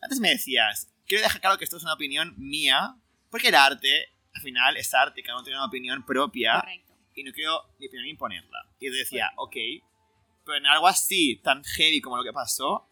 Antes 0.00 0.20
me 0.20 0.30
decías, 0.30 0.92
quiero 1.06 1.22
dejar 1.22 1.40
claro 1.40 1.58
que 1.58 1.64
esto 1.64 1.76
es 1.76 1.82
una 1.82 1.94
opinión 1.94 2.34
mía, 2.36 2.96
porque 3.30 3.48
el 3.48 3.54
arte, 3.54 4.08
al 4.34 4.42
final, 4.42 4.76
es 4.76 4.92
arte, 4.94 5.22
cada 5.22 5.36
uno 5.36 5.44
tiene 5.44 5.58
una 5.58 5.66
opinión 5.66 6.04
propia, 6.04 6.60
Correcto. 6.60 6.92
y 7.14 7.24
no 7.24 7.32
quiero 7.32 7.62
mi 7.78 7.86
opinión 7.86 8.08
imponerla. 8.08 8.58
Y 8.80 8.86
yo 8.86 8.92
decía, 8.92 9.30
ok, 9.36 9.56
pero 10.44 10.58
en 10.58 10.66
algo 10.66 10.86
así, 10.86 11.40
tan 11.42 11.64
heavy 11.64 12.00
como 12.00 12.16
lo 12.16 12.24
que 12.24 12.32
pasó, 12.32 12.88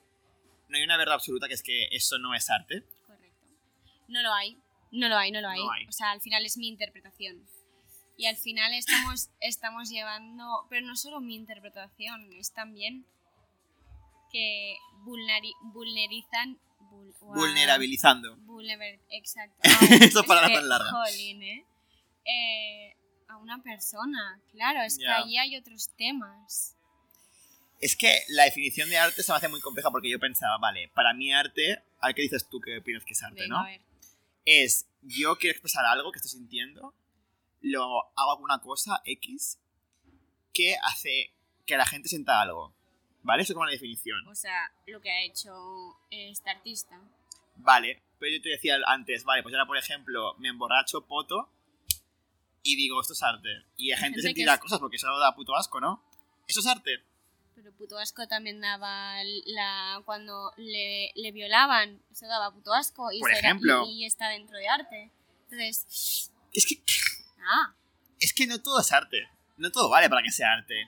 no 0.69 0.77
hay 0.79 0.85
una 0.85 0.97
verdad 0.97 1.15
absoluta 1.17 1.49
que 1.49 1.55
es 1.55 1.63
que 1.63 1.89
eso 1.91 2.19
no 2.19 2.35
es 2.35 2.49
arte. 2.49 2.83
Correcto. 3.07 3.47
No 4.09 4.23
lo 4.23 4.33
hay. 4.33 4.59
No 4.91 5.09
lo 5.09 5.17
hay, 5.17 5.31
no 5.31 5.41
lo 5.43 5.49
hay. 5.49 5.63
No 5.65 5.71
hay. 5.71 5.87
O 5.87 5.93
sea, 5.93 6.13
al 6.13 6.21
final 6.23 6.45
es 6.47 6.57
mi 6.57 6.69
interpretación. 6.69 7.47
Y 8.17 8.27
al 8.27 8.37
final 8.37 8.73
estamos, 8.73 9.31
estamos 9.41 9.91
llevando. 9.91 10.67
Pero 10.71 10.87
no 10.87 10.97
solo 10.97 11.21
mi 11.21 11.35
interpretación, 11.35 12.33
es 12.33 12.53
también 12.55 13.05
que 14.31 14.77
vulneri- 15.05 15.57
vulnerizan. 15.63 16.59
Vul-. 16.93 17.35
Vulnerabilizando. 17.37 18.37
Vulner- 18.39 19.01
exacto. 19.11 19.57
Esa 19.63 20.21
Es 20.21 20.27
palabra 20.27 20.49
que, 20.49 20.55
tan 20.55 20.69
larga. 20.69 20.91
jolín, 20.91 21.43
¿eh? 21.43 21.65
Eh, 22.25 22.97
A 23.29 23.37
una 23.39 23.63
persona, 23.63 24.41
claro, 24.53 24.83
es 24.83 24.99
que 24.99 25.07
allí 25.09 25.39
hay 25.39 25.57
otros 25.57 25.89
temas. 25.97 26.77
Es 27.81 27.97
que 27.97 28.21
la 28.29 28.45
definición 28.45 28.89
de 28.91 28.99
arte 28.99 29.23
se 29.23 29.33
me 29.33 29.39
hace 29.39 29.49
muy 29.49 29.61
compleja 29.61 29.91
porque 29.91 30.09
yo 30.11 30.21
pensaba, 30.21 30.57
vale, 30.59 30.89
para 30.95 31.13
mí 31.15 31.33
arte, 31.33 31.83
a 31.99 32.07
ver 32.09 32.15
qué 32.15 32.23
dices 32.23 32.49
tú 32.49 32.61
que 32.61 32.79
opinas 32.79 33.05
que 33.05 33.15
es 33.15 33.23
arte, 33.23 33.41
Venga, 33.43 33.57
¿no? 33.57 33.61
a 33.63 33.67
ver. 33.67 33.81
es 34.45 34.87
yo 35.03 35.37
quiero 35.37 35.53
expresar 35.53 35.85
algo 35.87 36.13
que 36.13 36.19
estoy 36.19 36.31
sintiendo, 36.31 36.95
lo 37.61 37.83
hago 38.17 38.33
alguna 38.33 38.61
cosa 38.61 39.01
X 39.05 39.59
que 40.53 40.77
hace 40.85 41.33
que 41.67 41.77
la 41.77 41.87
gente 41.87 42.09
sienta 42.09 42.41
algo. 42.41 42.73
¿Vale? 43.23 43.43
Eso 43.43 43.53
es 43.53 43.55
como 43.55 43.67
la 43.67 43.73
definición. 43.73 44.27
O 44.29 44.35
sea, 44.35 44.73
lo 44.87 45.01
que 45.01 45.11
ha 45.11 45.23
hecho 45.23 45.97
este 46.11 46.51
artista. 46.51 47.01
Vale, 47.57 48.03
pero 48.19 48.35
yo 48.37 48.43
te 48.43 48.49
decía 48.51 48.77
antes, 48.87 49.25
vale, 49.25 49.43
pues 49.43 49.55
ahora 49.55 49.67
por 49.67 49.77
ejemplo 49.77 50.35
me 50.39 50.49
emborracho, 50.49 51.07
poto 51.07 51.49
y 52.63 52.77
digo, 52.77 53.01
esto 53.01 53.13
es 53.13 53.23
arte. 53.23 53.49
Y 53.77 53.91
la 53.91 53.99
gente 53.99 54.23
sentirá 54.23 54.55
es- 54.55 54.61
cosas 54.61 54.79
porque 54.81 54.97
eso 54.97 55.07
da 55.19 55.35
puto 55.35 55.55
asco, 55.57 55.81
¿no? 55.81 56.03
Eso 56.49 56.61
es 56.61 56.67
arte. 56.67 57.03
Pero 57.55 57.71
puto 57.73 57.99
asco 57.99 58.27
también 58.27 58.61
daba 58.61 59.17
la 59.47 60.01
cuando 60.05 60.53
le, 60.57 61.13
le 61.15 61.33
violaban, 61.33 62.01
eso 62.11 62.27
daba 62.27 62.51
puto 62.53 62.73
asco 62.73 63.13
y, 63.13 63.21
Por 63.21 63.31
era- 63.31 63.39
ejemplo. 63.41 63.85
y, 63.87 64.03
y 64.03 64.07
está 64.07 64.29
dentro 64.31 64.57
de 64.57 64.69
arte. 64.69 65.11
Entonces, 65.51 66.31
Es 66.55 66.67
que, 66.67 66.83
ah, 67.41 67.75
es 68.19 68.33
que 68.33 68.47
no 68.47 68.61
todo 68.63 68.81
es 68.81 68.91
arte. 68.93 69.29
No 69.59 69.71
todo 69.71 69.91
vale 69.91 70.09
para 70.09 70.23
que 70.23 70.31
sea 70.31 70.53
arte. 70.53 70.87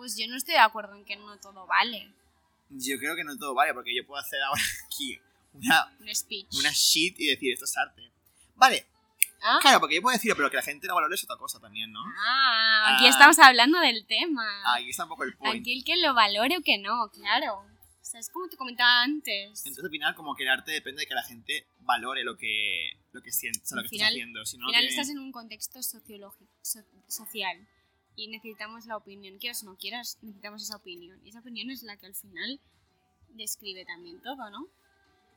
Pues 0.00 0.16
yo 0.16 0.26
no 0.28 0.36
estoy 0.36 0.54
de 0.54 0.60
acuerdo 0.60 0.94
en 0.96 1.04
que 1.04 1.14
no 1.16 1.36
todo 1.40 1.66
vale. 1.66 2.10
Yo 2.70 2.98
creo 2.98 3.14
que 3.14 3.22
no 3.22 3.36
todo 3.36 3.52
vale 3.54 3.74
porque 3.74 3.94
yo 3.94 4.06
puedo 4.06 4.18
hacer 4.18 4.40
ahora 4.42 4.62
aquí 4.86 5.20
una, 5.52 5.92
Un 6.00 6.14
speech. 6.14 6.46
una 6.58 6.70
shit 6.72 7.20
y 7.20 7.26
decir 7.26 7.52
esto 7.52 7.66
es 7.66 7.76
arte. 7.76 8.10
Vale, 8.56 8.86
Ah, 9.42 9.58
claro, 9.60 9.80
porque 9.80 9.94
yo 9.96 10.02
puedo 10.02 10.14
decirlo, 10.14 10.36
pero 10.36 10.50
que 10.50 10.56
la 10.56 10.62
gente 10.62 10.86
no 10.86 10.94
valore 10.94 11.14
es 11.14 11.24
otra 11.24 11.36
cosa 11.36 11.58
también, 11.60 11.90
¿no? 11.92 12.02
ah, 12.26 12.94
aquí 12.94 13.06
Ah. 13.06 13.10
estamos 13.10 13.38
hablando 13.38 13.78
del 13.80 14.06
tema. 14.06 14.44
Ahí 14.74 14.88
está 14.90 15.04
un 15.04 15.08
poco 15.10 15.24
el 15.24 15.34
point. 15.36 15.60
Aquí 15.62 15.78
el 15.78 15.84
que 15.84 15.96
lo 15.96 16.12
valore 16.14 16.56
o 16.58 16.62
que 16.62 16.76
no, 16.78 17.10
claro. 17.10 17.54
O 17.56 18.04
sea, 18.04 18.20
es 18.20 18.28
como 18.30 18.48
te 18.48 18.56
comentaba 18.58 19.02
antes. 19.02 19.60
Entonces 19.66 19.82
al 19.84 19.90
final 19.90 20.14
como 20.14 20.34
que 20.34 20.42
el 20.44 20.48
arte 20.50 20.72
depende 20.72 21.00
de 21.00 21.06
que 21.06 21.14
la 21.14 21.22
gente 21.22 21.66
valore 21.80 22.22
lo 22.24 22.36
que, 22.36 22.90
lo 23.12 23.22
que 23.22 23.30
siente, 23.32 23.60
o 23.62 23.66
sea, 23.66 23.76
lo 23.76 23.82
que 23.84 23.88
final- 23.90 24.08
está 24.08 24.14
haciendo. 24.14 24.44
Si 24.46 24.56
no, 24.58 24.66
Al 24.66 24.72
final 24.72 24.84
que- 24.84 24.90
estás 24.90 25.08
en 25.10 25.18
un 25.18 25.32
contexto 25.32 25.82
sociológico, 25.82 26.50
so- 26.62 26.84
social 27.08 27.66
y 28.24 28.28
necesitamos 28.28 28.86
la 28.86 28.96
opinión. 28.96 29.38
Quieras 29.38 29.62
o 29.62 29.66
no 29.66 29.76
quieras, 29.76 30.18
necesitamos 30.22 30.62
esa 30.62 30.76
opinión. 30.76 31.20
Y 31.24 31.30
esa 31.30 31.40
opinión 31.40 31.70
es 31.70 31.82
la 31.82 31.96
que 31.96 32.06
al 32.06 32.14
final 32.14 32.60
describe 33.30 33.84
también 33.84 34.20
todo, 34.22 34.50
¿no? 34.50 34.66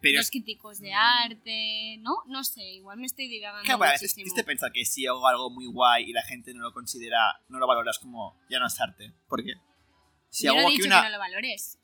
Pero 0.01 0.17
Los 0.17 0.29
críticos 0.29 0.79
de 0.79 0.91
arte, 0.93 1.97
¿no? 1.99 2.17
No 2.27 2.43
sé, 2.43 2.61
igual 2.61 2.97
me 2.97 3.05
estoy 3.05 3.29
divagando 3.29 3.63
Claro, 3.63 3.79
muchísimo. 3.93 4.23
triste 4.25 4.43
pensar 4.43 4.71
que 4.73 4.83
si 4.83 5.07
hago 5.07 5.25
algo 5.27 5.49
muy 5.49 5.65
guay 5.65 6.09
y 6.09 6.11
la 6.13 6.23
gente 6.23 6.53
no 6.53 6.61
lo 6.61 6.73
considera, 6.73 7.39
no 7.47 7.57
lo 7.57 7.67
valoras 7.67 7.99
como 7.99 8.35
ya 8.49 8.59
no 8.59 8.67
es 8.67 8.79
arte. 8.81 9.13
¿Por 9.29 9.43
qué? 9.43 9.53
Si 10.29 10.43
Yo 10.45 10.51
hago 10.51 10.61
no 10.63 10.67
he 10.67 10.71
dicho 10.71 10.87
una. 10.87 10.97
que 11.03 11.05
no 11.07 11.11
lo 11.13 11.19
valores, 11.19 11.77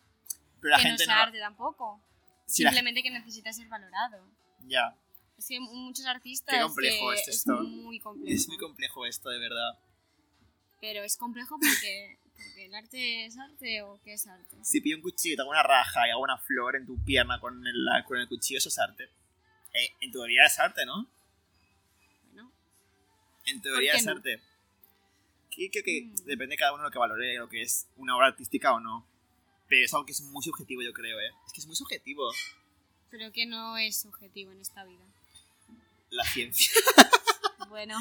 pero 0.60 0.72
la 0.72 0.78
que 0.78 0.84
no 0.84 0.90
gente 0.90 1.06
sea 1.06 1.16
no. 1.16 1.22
arte 1.22 1.40
tampoco. 1.40 2.02
si 2.46 2.64
la- 2.64 2.72
Simplemente 2.72 3.04
que 3.04 3.12
necesita 3.12 3.54
ser 3.54 3.68
valorado. 3.70 4.26
Ya. 4.68 4.94
Es 5.38 5.48
que 5.48 5.60
muchos 5.62 6.06
artistas 6.06 6.54
Qué 6.56 6.62
complejo 6.62 7.10
que 7.12 7.16
es 7.16 7.28
es 7.30 7.36
esto. 7.38 7.62
muy 7.62 8.00
complejo. 8.00 8.36
Es 8.36 8.48
muy 8.50 8.58
complejo 8.58 9.06
esto, 9.06 9.30
de 9.30 9.40
verdad. 9.40 9.80
Pero 10.82 11.04
es 11.04 11.18
complejo 11.18 11.58
porque, 11.60 12.18
porque 12.36 12.66
el 12.66 12.76
arte 12.76 13.26
es 13.26 13.38
arte 13.38 13.82
o 13.82 14.00
qué 14.04 14.14
es 14.14 14.28
arte. 14.28 14.58
Si 14.64 14.80
pillo 14.82 14.96
un 14.98 15.02
cuchillo 15.02 15.34
y 15.34 15.36
te 15.36 15.42
hago 15.42 15.52
una 15.52 15.64
raja 15.64 16.08
y 16.08 16.12
hago 16.12 16.22
una 16.22 16.38
flor 16.38 16.76
en 16.78 16.86
tu 16.86 16.98
pierna 17.04 17.40
con 17.40 17.66
el, 17.68 17.88
con 18.08 18.18
el 18.18 18.28
cuchillo, 18.28 18.58
eso 18.60 18.70
es 18.70 18.80
arte. 18.80 19.10
Eh, 19.74 19.94
en 20.02 20.12
teoría 20.12 20.46
es 20.46 20.58
arte, 20.60 20.86
¿no? 20.86 21.06
Bueno, 22.32 22.52
En 23.46 23.62
teoría 23.62 23.94
es 23.94 24.06
no? 24.06 24.14
arte. 24.14 24.42
Que- 25.52 25.70
Creo 25.70 25.84
que 25.84 26.02
Mm. 26.04 26.16
depende 26.26 26.54
de 26.54 26.58
cada 26.58 26.74
uno 26.74 26.84
lo 26.84 26.92
que 26.92 27.00
valore, 27.00 27.36
lo 27.38 27.50
que 27.50 27.62
es 27.62 27.86
una 27.98 28.16
obra 28.16 28.28
artística 28.28 28.74
o 28.74 28.80
no. 28.80 29.06
Pero 29.68 29.86
es 29.86 29.94
algo 29.94 30.06
que 30.06 30.14
es 30.14 30.22
muy 30.22 30.42
subjetivo, 30.44 30.82
yo 30.82 30.94
creo, 30.94 31.20
¿eh? 31.20 31.32
Es 31.46 31.54
que 31.54 31.60
es 31.62 31.68
muy 31.68 31.76
subjetivo. 31.76 32.32
pero 33.12 33.32
que 33.32 33.46
no 33.48 33.76
es 33.78 34.00
subjetivo 34.02 34.52
en 34.52 34.62
esta 34.62 34.84
vida. 34.86 35.04
La 36.12 36.24
ciencia. 36.24 36.72
Bueno, 37.70 37.98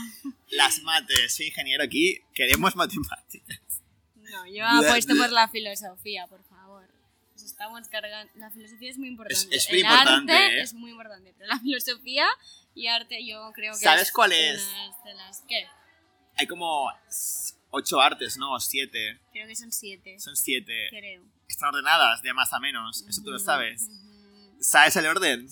Las 0.51 0.83
mates. 0.83 1.35
Soy 1.37 1.47
ingeniero 1.47 1.85
aquí. 1.85 2.21
Queremos 2.35 2.75
matemáticas. 2.77 3.61
no, 4.17 4.47
yo 4.47 4.67
apuesto 4.67 5.15
por 5.17 5.31
la 5.31 5.49
filosofía, 5.49 6.27
por 6.27 6.43
favor. 6.45 6.89
Nos 7.33 7.43
estamos 7.43 7.89
cargando. 7.89 8.33
La 8.37 8.51
filosofía 8.51 8.91
es 8.91 8.99
muy 8.99 9.09
importante. 9.09 9.55
es 9.57 9.69
muy 9.69 9.79
El 9.81 9.85
importante, 9.85 10.33
arte 10.33 10.59
¿eh? 10.59 10.63
es 10.63 10.75
muy 10.75 10.91
importante, 10.91 11.35
pero 11.37 11.49
la 11.49 11.59
filosofía 11.61 12.27
y 12.75 12.87
arte 12.87 13.25
yo 13.27 13.51
creo 13.55 13.73
que 13.75 13.79
¿Sabes 13.85 14.03
es 14.09 14.13
cuál 14.13 14.33
es? 14.33 14.63
una 14.63 15.05
de 15.05 15.15
las 15.15 15.43
¿Qué? 15.49 15.67
Hay 16.37 16.47
como 16.47 16.91
ocho 17.71 18.01
artes, 18.01 18.37
¿no? 18.37 18.53
O 18.55 18.61
siete. 18.61 19.19
Creo 19.33 19.47
que 19.47 19.57
son 19.57 19.73
siete. 19.73 20.19
Son 20.19 20.37
siete. 20.37 20.89
Creo. 20.91 21.23
Están 21.49 21.71
ordenadas 21.75 22.23
de 22.23 22.33
más 22.33 22.53
a 22.53 22.61
menos. 22.61 23.05
Eso 23.09 23.23
tú 23.23 23.31
lo 23.31 23.39
sabes. 23.39 23.89
¿Sabes 24.61 24.97
el 24.97 25.07
orden? 25.07 25.49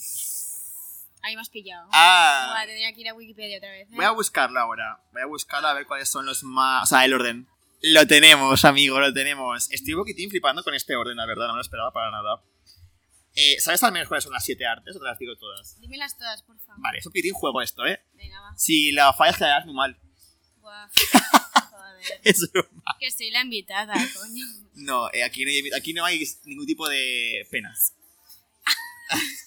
Ahí 1.26 1.34
me 1.34 1.42
has 1.42 1.50
pillado. 1.50 1.88
Ah. 1.92 2.52
Buah, 2.52 2.66
tendría 2.66 2.92
que 2.92 3.00
ir 3.00 3.08
a 3.08 3.14
Wikipedia 3.14 3.58
otra 3.58 3.72
vez. 3.72 3.88
¿eh? 3.88 3.96
Voy 3.96 4.04
a 4.04 4.12
buscarlo 4.12 4.60
ahora. 4.60 5.00
Voy 5.12 5.22
a 5.22 5.26
buscarlo 5.26 5.66
a 5.66 5.74
ver 5.74 5.84
cuáles 5.84 6.08
son 6.08 6.24
los 6.24 6.44
más. 6.44 6.84
O 6.84 6.86
sea, 6.86 7.04
el 7.04 7.14
orden. 7.14 7.48
Lo 7.82 8.06
tenemos, 8.06 8.64
amigo, 8.64 9.00
lo 9.00 9.12
tenemos. 9.12 9.68
Estoy 9.72 9.94
un 9.94 10.02
poquitín 10.02 10.30
flipando 10.30 10.62
con 10.62 10.72
este 10.74 10.94
orden, 10.94 11.16
la 11.16 11.26
verdad, 11.26 11.48
no 11.48 11.54
me 11.54 11.56
lo 11.56 11.62
esperaba 11.62 11.92
para 11.92 12.12
nada. 12.12 12.40
Eh, 13.34 13.56
¿Sabes 13.58 13.82
al 13.82 13.90
menos 13.90 14.06
cuáles 14.06 14.22
son 14.22 14.34
las 14.34 14.44
siete 14.44 14.66
artes? 14.66 14.94
O 14.94 15.00
te 15.00 15.04
las 15.04 15.18
digo 15.18 15.34
todas. 15.34 15.80
Dímelas 15.80 16.16
todas, 16.16 16.44
por 16.44 16.60
favor. 16.60 16.80
Vale, 16.80 16.98
es 16.98 17.06
un 17.06 17.10
poquitín 17.10 17.34
juego 17.34 17.60
esto, 17.60 17.84
¿eh? 17.84 18.00
Venga, 18.14 18.40
va. 18.40 18.56
Si 18.56 18.92
la 18.92 19.12
fallas, 19.12 19.36
quedarás 19.36 19.66
muy 19.66 19.74
mal. 19.74 19.98
Buah. 20.60 20.88
Joder. 21.72 22.20
Es 22.22 22.52
broma. 22.52 22.96
Que 23.00 23.10
soy 23.10 23.30
la 23.30 23.40
invitada, 23.40 23.94
coño. 23.94 24.44
No, 24.74 25.10
eh, 25.12 25.24
aquí, 25.24 25.44
no 25.44 25.50
hay, 25.50 25.70
aquí 25.76 25.92
no 25.92 26.04
hay 26.04 26.24
ningún 26.44 26.66
tipo 26.66 26.88
de 26.88 27.48
penas. 27.50 27.94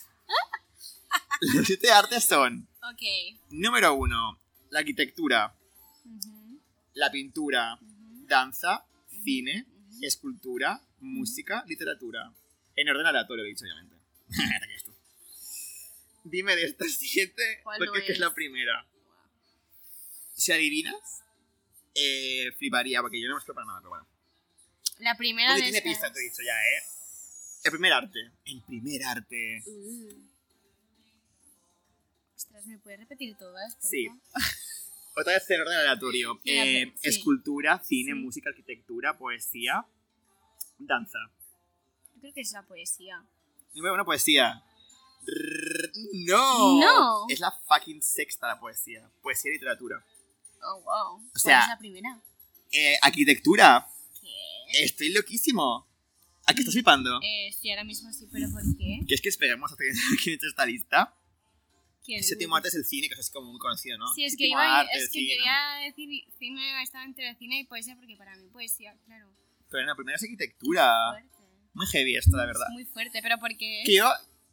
Las 1.41 1.65
siete 1.65 1.91
artes 1.91 2.25
son: 2.25 2.67
Ok. 2.91 3.01
número 3.49 3.93
uno, 3.93 4.39
la 4.69 4.79
arquitectura, 4.79 5.55
Ujú, 6.05 6.59
la 6.93 7.11
pintura, 7.11 7.75
ujú, 7.81 8.25
danza, 8.27 8.85
cine, 9.23 9.65
ujú. 9.67 9.99
escultura, 10.01 10.81
música, 10.99 11.63
literatura. 11.67 12.33
En 12.75 12.89
orden 12.89 13.05
aleatorio, 13.05 13.43
dicho, 13.45 13.63
obviamente. 13.65 13.95
Esto. 14.75 14.91
Dime 16.23 16.55
de 16.55 16.65
estas 16.65 16.91
siete, 16.93 17.61
¿Cuál 17.63 17.79
porque 17.79 17.99
no 17.99 18.03
es 18.05 18.09
es? 18.11 18.19
la 18.19 18.33
primera. 18.33 18.85
Si 20.35 20.51
adivinas, 20.51 21.23
eh, 21.95 22.51
fliparía, 22.57 23.01
porque 23.01 23.21
yo 23.21 23.27
no 23.27 23.35
me 23.35 23.39
estoy 23.39 23.55
para 23.55 23.67
nada, 23.67 23.79
pero 23.79 23.89
bueno. 23.89 24.07
La 24.99 25.15
primera 25.15 25.49
Porque 25.53 25.63
de 25.65 25.71
tiene 25.71 25.77
estas. 25.79 25.93
pista, 25.93 26.13
te 26.13 26.19
he 26.19 26.23
dicho 26.23 26.41
ya, 26.45 26.53
¿eh? 26.53 26.83
El 27.63 27.71
primer 27.71 27.93
arte. 27.93 28.31
El 28.45 28.61
primer 28.63 29.03
arte. 29.03 29.63
Uh. 29.65 30.28
Ostras, 32.39 32.65
¿me 32.67 32.79
puedes 32.79 32.97
repetir 33.01 33.35
todas? 33.37 33.75
por 33.75 33.83
Sí. 33.89 34.07
Otra 35.17 35.33
vez 35.33 35.49
en 35.49 35.59
orden 35.59 35.77
aleatorio. 35.77 36.39
Eh, 36.45 36.93
sí. 36.95 37.09
Escultura, 37.09 37.83
cine, 37.83 38.13
Sí. 38.13 38.17
música, 38.17 38.49
arquitectura, 38.49 39.17
poesía, 39.17 39.85
danza. 40.77 41.19
Yo 42.15 42.21
creo 42.21 42.33
que 42.33 42.39
es 42.39 42.53
la 42.53 42.63
poesía. 42.63 43.25
Número 43.75 43.93
uno, 43.95 44.05
poesía. 44.05 44.63
No. 46.13 46.79
No. 46.79 47.25
Es 47.27 47.41
la 47.41 47.51
fucking 47.51 48.01
sexta 48.01 48.47
la 48.47 48.57
poesía. 48.57 49.11
Poesía 49.21 49.51
y 49.51 49.55
literatura. 49.55 50.01
Oh, 50.63 50.81
wow. 50.81 51.19
¿Cuál 51.31 51.41
sea- 51.41 51.61
es 51.63 51.67
la 51.67 51.77
primera? 51.77 52.21
Eh, 52.71 52.95
arquitectura. 53.01 53.85
¿Qué? 54.21 54.83
Estoy 54.85 55.09
loquísimo. 55.09 55.85
¿A 56.45 56.53
qué 56.53 56.61
estás 56.61 56.73
flipando? 56.73 57.19
Eh, 57.21 57.51
sí, 57.51 57.69
ahora 57.69 57.83
mismo 57.83 58.13
sí, 58.13 58.29
pero 58.31 58.49
¿por 58.49 58.61
qué? 58.77 58.99
¿Quieres 59.05 59.19
que 59.21 59.27
esperemos 59.29 59.69
hasta 59.73 59.83
que 59.83 59.91
quién 60.23 60.35
hecho 60.35 60.47
esta 60.47 60.65
lista? 60.65 61.13
¿Quién? 62.09 62.19
El 62.19 62.25
séptimo 62.25 62.55
arte 62.55 62.69
es 62.69 62.75
el 62.75 62.85
cine, 62.85 63.07
que 63.07 63.13
es 63.21 63.29
como 63.29 63.51
muy 63.51 63.59
conocido, 63.59 63.99
¿no? 63.99 64.07
Sí, 64.13 64.25
es 64.25 64.35
que, 64.35 64.47
iba, 64.47 64.79
arte, 64.79 64.91
es 64.97 65.09
que 65.09 65.19
cine. 65.19 65.33
quería 65.35 65.73
decir 65.85 66.09
cine, 66.39 66.81
estaba 66.81 67.03
entre 67.05 67.35
cine 67.35 67.59
y 67.59 67.63
poesía, 67.65 67.95
porque 67.95 68.17
para 68.17 68.35
mí 68.35 68.47
poesía, 68.49 68.95
claro. 69.05 69.29
Pero 69.69 69.85
la 69.85 69.93
primera 69.95 70.15
es 70.15 70.23
arquitectura. 70.23 71.11
Fuerte. 71.11 71.37
Muy 71.75 71.85
heavy 71.85 72.15
esto, 72.17 72.35
la 72.35 72.47
verdad. 72.47 72.65
Es 72.69 72.73
muy 72.73 72.85
fuerte, 72.85 73.19
pero 73.21 73.37
porque... 73.37 73.83
Que 73.85 73.93
yo, 73.95 74.09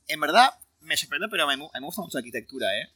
en 0.08 0.20
verdad, 0.20 0.50
me 0.80 0.98
sorprende, 0.98 1.28
pero 1.30 1.44
a 1.48 1.56
mí 1.56 1.62
me 1.62 1.80
gusta 1.86 2.02
mucho 2.02 2.18
la 2.18 2.20
arquitectura, 2.20 2.66
¿eh? 2.78 2.90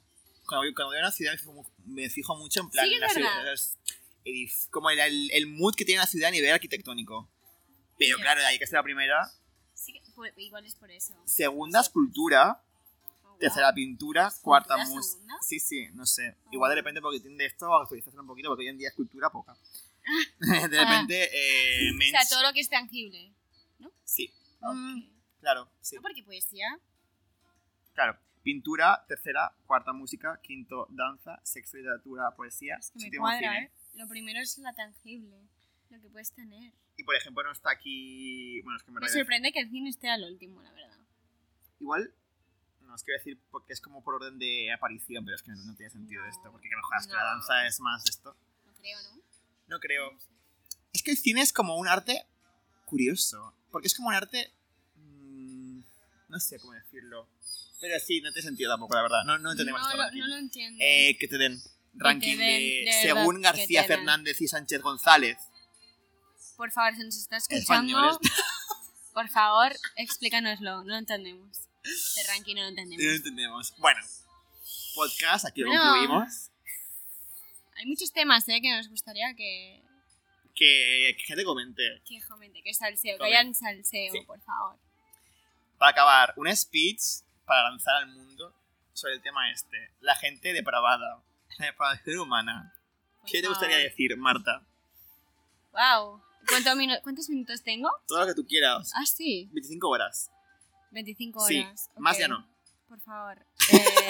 Cuando, 0.47 0.67
voy- 0.67 0.75
cuando 0.75 0.89
voy 0.91 0.99
a 0.99 1.01
una 1.01 1.11
ciudad 1.11 1.33
me 1.33 1.39
fijo, 1.39 1.73
me 1.87 2.11
fijo 2.11 2.37
mucho 2.37 2.61
en 2.61 2.69
plan... 2.69 2.87
Sí, 2.87 2.95
es 2.95 3.01
las 3.01 3.15
verdad. 3.15 3.31
ciudades- 3.33 3.79
edif- 4.27 4.69
como 4.69 4.91
el, 4.91 4.99
el, 5.01 5.31
el 5.33 5.47
mood 5.47 5.75
que 5.75 5.87
tiene 5.87 6.01
la 6.01 6.07
ciudad 6.07 6.29
a 6.29 6.33
nivel 6.33 6.53
arquitectónico. 6.53 7.31
Pero 7.99 8.17
Sí. 8.17 8.23
claro, 8.23 8.41
de 8.43 8.47
ahí 8.47 8.59
que 8.59 8.65
es 8.65 8.73
la 8.73 8.83
primera. 8.83 9.31
Sí, 9.73 9.99
pues, 10.15 10.35
igual 10.37 10.67
es 10.67 10.75
por 10.75 10.91
eso. 10.91 11.15
Segunda, 11.25 11.81
escultura. 11.81 12.63
Tercera, 13.41 13.73
pintura. 13.73 14.31
Cuarta, 14.43 14.77
música. 14.77 15.35
Sí, 15.41 15.59
sí, 15.59 15.89
no 15.95 16.05
sé. 16.05 16.37
Oh. 16.45 16.49
Igual 16.53 16.71
de 16.71 16.75
repente 16.77 17.01
porque 17.01 17.21
tiene 17.21 17.37
de 17.39 17.47
esto 17.47 17.75
actualización 17.75 18.21
un 18.21 18.27
poquito, 18.27 18.51
porque 18.51 18.65
hoy 18.65 18.69
en 18.69 18.79
día 18.79 18.89
escultura 18.89 19.31
poca. 19.31 19.57
de 20.39 20.79
repente, 20.85 21.25
eh, 21.25 21.91
O 21.97 22.11
sea, 22.11 22.21
todo 22.29 22.43
lo 22.43 22.53
que 22.53 22.61
es 22.61 22.69
tangible. 22.69 23.33
Sí, 24.05 24.31
Ok. 24.61 24.77
claro, 25.41 25.71
sí. 25.81 25.97
No, 25.97 26.03
porque 26.03 26.23
poesía... 26.23 26.67
Claro. 27.95 28.19
Pintura, 28.43 29.05
tercera, 29.09 29.55
cuarta 29.67 29.93
música, 29.93 30.41
quinto 30.43 30.87
danza, 30.91 31.41
sexto 31.43 31.77
literatura, 31.77 32.35
poesía, 32.37 32.77
Es 32.77 32.91
que 32.91 33.11
me 33.11 33.19
cuadra. 33.19 33.59
¿eh? 33.59 33.71
Lo 33.95 34.09
primero 34.09 34.41
es 34.41 34.57
la 34.59 34.73
tangible, 34.75 35.37
lo 35.91 36.01
que 36.01 36.09
puedes 36.09 36.33
tener. 36.33 36.73
Y 36.97 37.05
por 37.05 37.15
ejemplo 37.17 37.43
no 37.43 37.53
está 37.53 37.71
aquí, 37.71 38.61
bueno 38.63 38.77
es 38.79 38.83
que 38.83 38.91
Me 38.91 39.01
verdad 39.01 39.15
sorprende 39.15 39.53
que 39.53 39.61
el 39.61 39.71
cine 39.71 39.91
esté 39.91 40.09
al 40.09 40.25
último, 40.25 40.63
la 40.63 40.71
verdad. 40.73 40.99
igual 41.81 42.15
no 42.91 42.97
os 42.97 43.05
quiero 43.05 43.19
decir 43.19 43.41
porque 43.51 43.73
es 43.73 43.81
como 43.81 44.03
por 44.03 44.17
orden 44.17 44.39
de 44.39 44.73
aparición, 44.73 45.25
pero 45.25 45.37
es 45.37 45.43
que 45.43 45.53
no, 45.53 45.65
no 45.65 45.75
tiene 45.77 45.91
sentido 45.91 46.23
No, 46.23 46.29
esto, 46.29 46.51
porque 46.51 46.69
que 46.69 46.77
me 46.77 46.83
jodas 46.83 47.07
que 47.07 47.15
la 47.15 47.25
danza 47.25 47.67
es 47.67 47.81
más 47.81 48.05
de 48.05 48.11
esto. 48.11 48.37
No 48.67 48.73
creo, 48.75 48.99
¿no? 49.03 49.23
No 49.69 49.81
creo. 49.81 50.19
Es 50.93 51.03
que 51.03 51.13
el 51.13 51.17
cine 51.17 51.41
es 51.41 51.53
como 51.53 51.77
un 51.77 51.89
arte 51.89 52.27
curioso, 52.85 53.55
porque 53.71 53.87
es 53.87 53.95
como 53.95 54.09
un 54.09 54.15
arte 54.15 54.53
mm, 54.97 55.81
no 56.29 56.41
sé 56.41 56.59
cómo 56.59 56.73
decirlo. 56.73 57.29
Pero 57.81 57.99
sí, 58.01 58.21
no 58.21 58.33
tiene 58.33 58.49
sentido 58.49 58.73
tampoco, 58.73 58.95
la 58.95 59.03
verdad. 59.03 59.25
No, 59.25 59.39
no 59.39 59.53
entendemos 59.53 59.81
no, 59.81 59.97
lo, 59.97 60.11
no 60.11 60.27
lo 60.27 60.37
entiendo. 60.37 60.79
Eh, 60.85 61.17
que 61.19 61.29
te 61.29 61.39
den 61.39 61.63
ranking 61.95 62.37
de, 62.37 62.45
de 62.45 62.85
verdad, 62.85 63.03
según 63.03 63.37
que 63.37 63.43
García. 63.43 63.85
Fernández 63.85 64.41
y 64.41 64.49
Sánchez 64.49 64.83
González. 64.83 65.39
Por 66.57 66.71
favor, 66.73 66.95
si 66.95 67.05
nos 67.05 67.17
está 67.17 67.37
escuchando, 67.39 67.97
Españoles. 67.97 68.19
por 69.15 69.29
favor, 69.31 69.73
explícanoslo. 69.97 70.83
No 70.83 70.89
lo 70.91 70.97
entendemos. 70.97 71.70
Este 71.93 72.23
ranking 72.33 72.55
no 72.57 72.63
lo 72.63 72.71
No 72.71 72.77
lo 72.77 72.83
entendemos. 72.83 73.17
entendemos. 73.17 73.75
Bueno, 73.79 74.01
podcast, 74.95 75.47
aquí 75.47 75.61
lo 75.63 75.69
Bueno. 75.69 75.83
concluimos. 75.85 76.51
Hay 77.77 77.87
muchos 77.87 78.13
temas 78.13 78.47
¿eh? 78.49 78.61
que 78.61 78.71
nos 78.77 78.89
gustaría 78.89 79.35
que, 79.35 79.83
Que, 80.55 81.15
que 81.17 81.25
gente 81.25 81.45
comente. 81.45 81.83
que 82.05 82.21
comente, 82.29 82.63
que 82.63 82.75
salseo, 82.75 83.15
que 83.15 83.19
Comente. 83.19 83.37
hayan 83.39 83.55
salseo, 83.55 84.13
Sí. 84.13 84.21
por 84.27 84.41
favor. 84.43 84.79
Para 85.79 85.93
acabar, 85.93 86.35
un 86.37 86.55
speech 86.55 87.01
para 87.47 87.71
lanzar 87.71 87.95
al 87.97 88.09
mundo 88.09 88.55
sobre 88.93 89.15
el 89.15 89.23
tema 89.23 89.51
este. 89.51 89.93
La 90.01 90.15
gente 90.17 90.53
depravada. 90.53 91.23
La 91.59 91.67
depravación 91.67 92.19
humana. 92.21 92.75
por 93.21 93.31
¿Qué 93.31 93.41
te 93.41 93.49
gustaría 93.49 93.79
decir, 93.79 94.17
Marta? 94.17 94.67
Wow. 95.73 96.23
¿Cuánto 96.49 96.71
minu- 96.71 97.01
¿Cuántos 97.03 97.29
minutos 97.29 97.63
tengo? 97.63 97.91
Todo 98.07 98.21
lo 98.21 98.27
que 98.27 98.35
tú 98.35 98.47
quieras. 98.47 98.91
Ah, 98.95 99.05
sí. 99.07 99.49
25 99.53 99.89
horas. 99.89 100.31
25 100.91 101.47
Sí, 101.47 101.61
horas. 101.61 101.91
más 101.97 102.19
ya 102.19 102.29
no. 102.29 102.47
Por 102.89 103.01
favor. 103.01 103.47
Eh, 103.73 104.09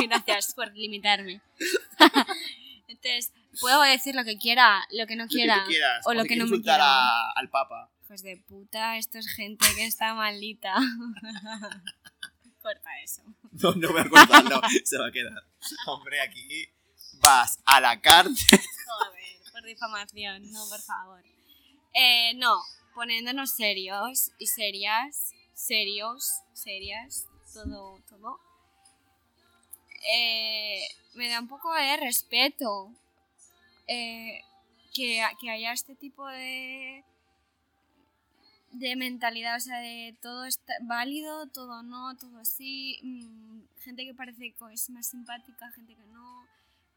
gracias 0.08 0.54
por 0.54 0.72
limitarme. 0.74 1.40
Entonces, 2.88 3.32
puedo 3.60 3.80
decir 3.82 4.14
lo 4.14 4.24
que 4.24 4.38
quiera, 4.38 4.86
lo 4.90 5.06
que 5.06 5.16
no 5.16 5.24
Lo 5.24 5.28
que 5.28 5.34
quiera. 5.34 5.64
quieras. 5.66 6.06
o 6.06 6.14
lo 6.14 6.24
que 6.24 6.36
no 6.36 6.46
me 6.46 6.60
quiera. 6.60 6.78
a- 6.84 7.32
al 7.36 7.48
Papa. 7.50 7.90
Hijos 8.04 8.22
de 8.22 8.36
puta, 8.48 8.96
esto 8.98 9.18
es 9.18 9.26
gente 9.28 9.64
que 9.74 9.84
está 9.86 10.14
maldita. 10.14 10.74
Corta 12.62 12.90
eso. 13.02 13.22
No, 13.52 13.72
no 13.74 13.88
voy 13.92 14.00
a 14.00 14.08
cortarlo. 14.08 14.60
se 14.84 14.98
va 14.98 15.08
a 15.08 15.12
quedar. 15.12 15.42
Hombre, 15.86 16.20
aquí 16.20 16.68
vas 17.20 17.58
a 17.64 17.80
la 17.80 18.00
cárcel. 18.00 18.60
Joder, 18.86 19.52
por 19.52 19.62
difamación, 19.64 20.50
no, 20.52 20.64
por 20.68 20.80
favor. 20.80 21.22
Eh, 21.94 22.34
no, 22.36 22.60
poniéndonos 22.94 23.50
serios 23.54 24.30
y 24.38 24.46
serias, 24.46 25.32
serios, 25.62 26.42
serias, 26.54 27.28
todo, 27.54 28.00
todo. 28.08 28.40
Eh, 30.12 30.82
me 31.14 31.28
da 31.28 31.38
un 31.38 31.48
poco 31.48 31.72
de 31.72 31.96
respeto 31.96 32.90
eh, 33.86 34.42
que, 34.92 35.22
que 35.40 35.50
haya 35.50 35.72
este 35.72 35.94
tipo 35.94 36.26
de 36.26 37.04
de 38.72 38.96
mentalidad, 38.96 39.56
o 39.56 39.60
sea, 39.60 39.78
de 39.80 40.16
todo 40.22 40.46
está 40.46 40.72
válido, 40.80 41.46
todo 41.48 41.82
no, 41.82 42.16
todo 42.16 42.42
sí, 42.44 42.98
mm, 43.02 43.60
gente 43.80 44.04
que 44.06 44.14
parece 44.14 44.52
que 44.52 44.72
es 44.72 44.88
más 44.88 45.06
simpática, 45.08 45.70
gente 45.72 45.94
que 45.94 46.06
no, 46.06 46.46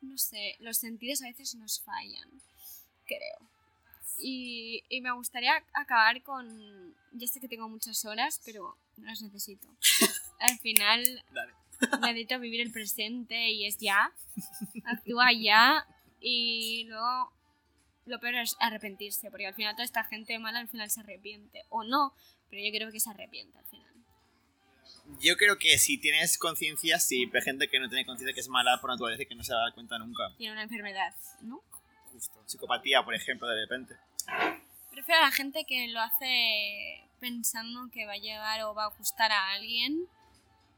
no 0.01 0.17
sé, 0.17 0.55
los 0.59 0.77
sentidos 0.77 1.21
a 1.21 1.27
veces 1.27 1.53
nos 1.55 1.81
fallan, 1.81 2.29
creo. 3.05 3.54
Y, 4.17 4.83
y 4.89 5.01
me 5.01 5.11
gustaría 5.11 5.63
acabar 5.73 6.21
con, 6.23 6.95
ya 7.13 7.27
sé 7.27 7.39
que 7.39 7.47
tengo 7.47 7.69
muchas 7.69 8.03
horas, 8.05 8.41
pero 8.45 8.77
no 8.97 9.05
las 9.05 9.21
necesito. 9.21 9.67
Al 10.39 10.57
final, 10.59 11.23
Dale. 11.31 11.53
necesito 12.01 12.39
vivir 12.39 12.61
el 12.61 12.71
presente 12.71 13.49
y 13.49 13.65
es 13.65 13.77
ya. 13.77 14.11
Actúa 14.85 15.31
ya 15.33 15.85
y 16.19 16.85
luego 16.87 17.31
lo 18.05 18.19
peor 18.19 18.35
es 18.35 18.55
arrepentirse, 18.59 19.29
porque 19.31 19.47
al 19.47 19.53
final 19.55 19.73
toda 19.73 19.85
esta 19.85 20.03
gente 20.03 20.37
mala 20.39 20.59
al 20.59 20.67
final 20.67 20.89
se 20.89 20.99
arrepiente. 20.99 21.63
O 21.69 21.83
no, 21.83 22.13
pero 22.49 22.61
yo 22.63 22.71
creo 22.71 22.91
que 22.91 22.99
se 22.99 23.09
arrepiente 23.09 23.57
al 23.57 23.65
final. 23.65 23.91
Yo 25.19 25.37
creo 25.37 25.57
que 25.57 25.77
si 25.77 25.97
tienes 25.99 26.37
conciencia, 26.37 26.99
sí, 26.99 27.27
pero 27.27 27.39
hay 27.41 27.45
gente 27.45 27.67
que 27.67 27.79
no 27.79 27.87
tiene 27.89 28.05
conciencia 28.05 28.33
que 28.33 28.41
es 28.41 28.47
mala 28.47 28.79
por 28.81 28.89
naturaleza 28.89 29.23
y 29.23 29.25
que 29.27 29.35
no 29.35 29.43
se 29.43 29.53
va 29.53 29.59
a 29.59 29.63
dar 29.65 29.73
cuenta 29.73 29.97
nunca. 29.99 30.23
Tiene 30.37 30.53
una 30.53 30.63
enfermedad, 30.63 31.13
¿no? 31.41 31.61
Justo. 32.15 32.41
Psicopatía, 32.45 33.03
por 33.03 33.13
ejemplo, 33.13 33.45
de 33.45 33.59
repente. 33.59 33.97
Prefiero 34.89 35.19
a 35.19 35.25
la 35.25 35.31
gente 35.31 35.65
que 35.65 35.89
lo 35.89 35.99
hace 35.99 37.09
pensando 37.19 37.89
que 37.91 38.05
va 38.05 38.13
a 38.13 38.17
llegar 38.17 38.61
o 38.63 38.73
va 38.73 38.85
a 38.85 38.95
gustar 38.97 39.33
a 39.33 39.51
alguien. 39.51 40.07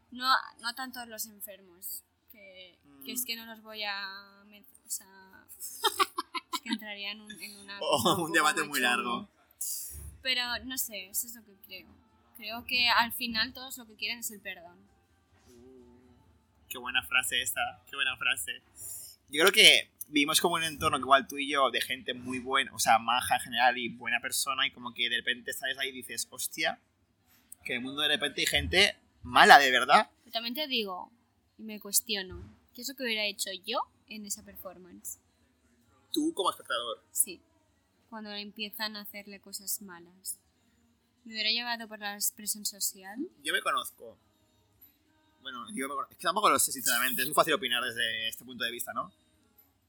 No, 0.09 0.27
no 0.61 0.73
tanto 0.73 1.05
los 1.05 1.27
enfermos. 1.27 2.03
Que, 2.31 2.79
que 3.05 3.11
es 3.11 3.23
que 3.23 3.35
no 3.35 3.45
los 3.45 3.61
voy 3.61 3.83
a... 3.83 4.43
O 4.83 4.89
sea, 4.89 5.45
es 5.59 6.61
que 6.63 6.69
entraría 6.69 7.11
en, 7.11 7.21
un, 7.21 7.31
en 7.31 7.55
una... 7.59 7.77
Oh, 7.81 8.23
un 8.23 8.31
debate 8.31 8.63
muy 8.63 8.79
largo. 8.79 9.29
Pero 10.23 10.41
no 10.65 10.75
sé, 10.79 11.09
eso 11.09 11.27
es 11.27 11.35
lo 11.35 11.45
que 11.45 11.55
creo. 11.67 11.87
Creo 12.35 12.65
que 12.65 12.89
al 12.89 13.13
final 13.13 13.53
todos 13.53 13.77
lo 13.77 13.85
que 13.85 13.95
quieren 13.95 14.19
es 14.19 14.31
el 14.31 14.41
perdón. 14.41 14.79
Qué 16.67 16.79
buena 16.79 17.03
frase 17.03 17.43
esta, 17.43 17.83
qué 17.87 17.95
buena 17.95 18.17
frase. 18.17 18.63
Yo 19.29 19.41
creo 19.43 19.51
que 19.51 19.96
vivimos 20.07 20.41
como 20.41 20.55
un 20.55 20.63
entorno 20.63 20.97
que 20.97 21.03
igual 21.03 21.27
tú 21.27 21.37
y 21.37 21.49
yo, 21.49 21.69
de 21.69 21.81
gente 21.81 22.13
muy 22.13 22.39
buena, 22.39 22.73
o 22.73 22.79
sea, 22.79 22.99
maja 22.99 23.35
en 23.35 23.41
general 23.41 23.77
y 23.77 23.89
buena 23.89 24.19
persona, 24.21 24.65
y 24.65 24.71
como 24.71 24.93
que 24.93 25.09
de 25.09 25.17
repente 25.17 25.53
sales 25.53 25.77
ahí 25.77 25.89
y 25.89 25.93
dices, 25.93 26.27
hostia, 26.29 26.79
que 27.63 27.73
en 27.73 27.79
el 27.79 27.85
mundo 27.85 28.01
de 28.01 28.09
repente 28.09 28.41
hay 28.41 28.47
gente 28.47 28.95
mala, 29.23 29.59
de 29.59 29.71
verdad. 29.71 30.09
Pero 30.23 30.31
también 30.31 30.55
te 30.55 30.67
digo, 30.67 31.11
y 31.57 31.63
me 31.63 31.79
cuestiono, 31.79 32.41
¿qué 32.73 32.81
es 32.81 32.89
lo 32.89 32.95
que 32.95 33.03
hubiera 33.03 33.25
hecho 33.25 33.49
yo 33.65 33.81
en 34.07 34.25
esa 34.25 34.43
performance? 34.43 35.19
Tú 36.11 36.33
como 36.33 36.49
espectador. 36.49 37.03
Sí, 37.11 37.41
cuando 38.09 38.31
empiezan 38.31 38.95
a 38.95 39.01
hacerle 39.01 39.39
cosas 39.39 39.81
malas. 39.81 40.39
¿Me 41.25 41.33
hubiera 41.33 41.49
llevado 41.49 41.89
por 41.89 41.99
la 41.99 42.15
expresión 42.15 42.65
social? 42.65 43.17
Yo 43.43 43.51
me 43.51 43.61
conozco. 43.61 44.17
Bueno, 45.41 45.65
conozco. 45.65 46.07
Es 46.11 46.17
que 46.17 46.23
tampoco 46.23 46.49
lo 46.49 46.57
sé, 46.57 46.71
sinceramente. 46.71 47.21
Es 47.21 47.27
muy 47.27 47.35
fácil 47.35 47.53
opinar 47.53 47.83
desde 47.83 48.29
este 48.29 48.45
punto 48.45 48.63
de 48.63 48.71
vista, 48.71 48.93
¿no? 48.93 49.11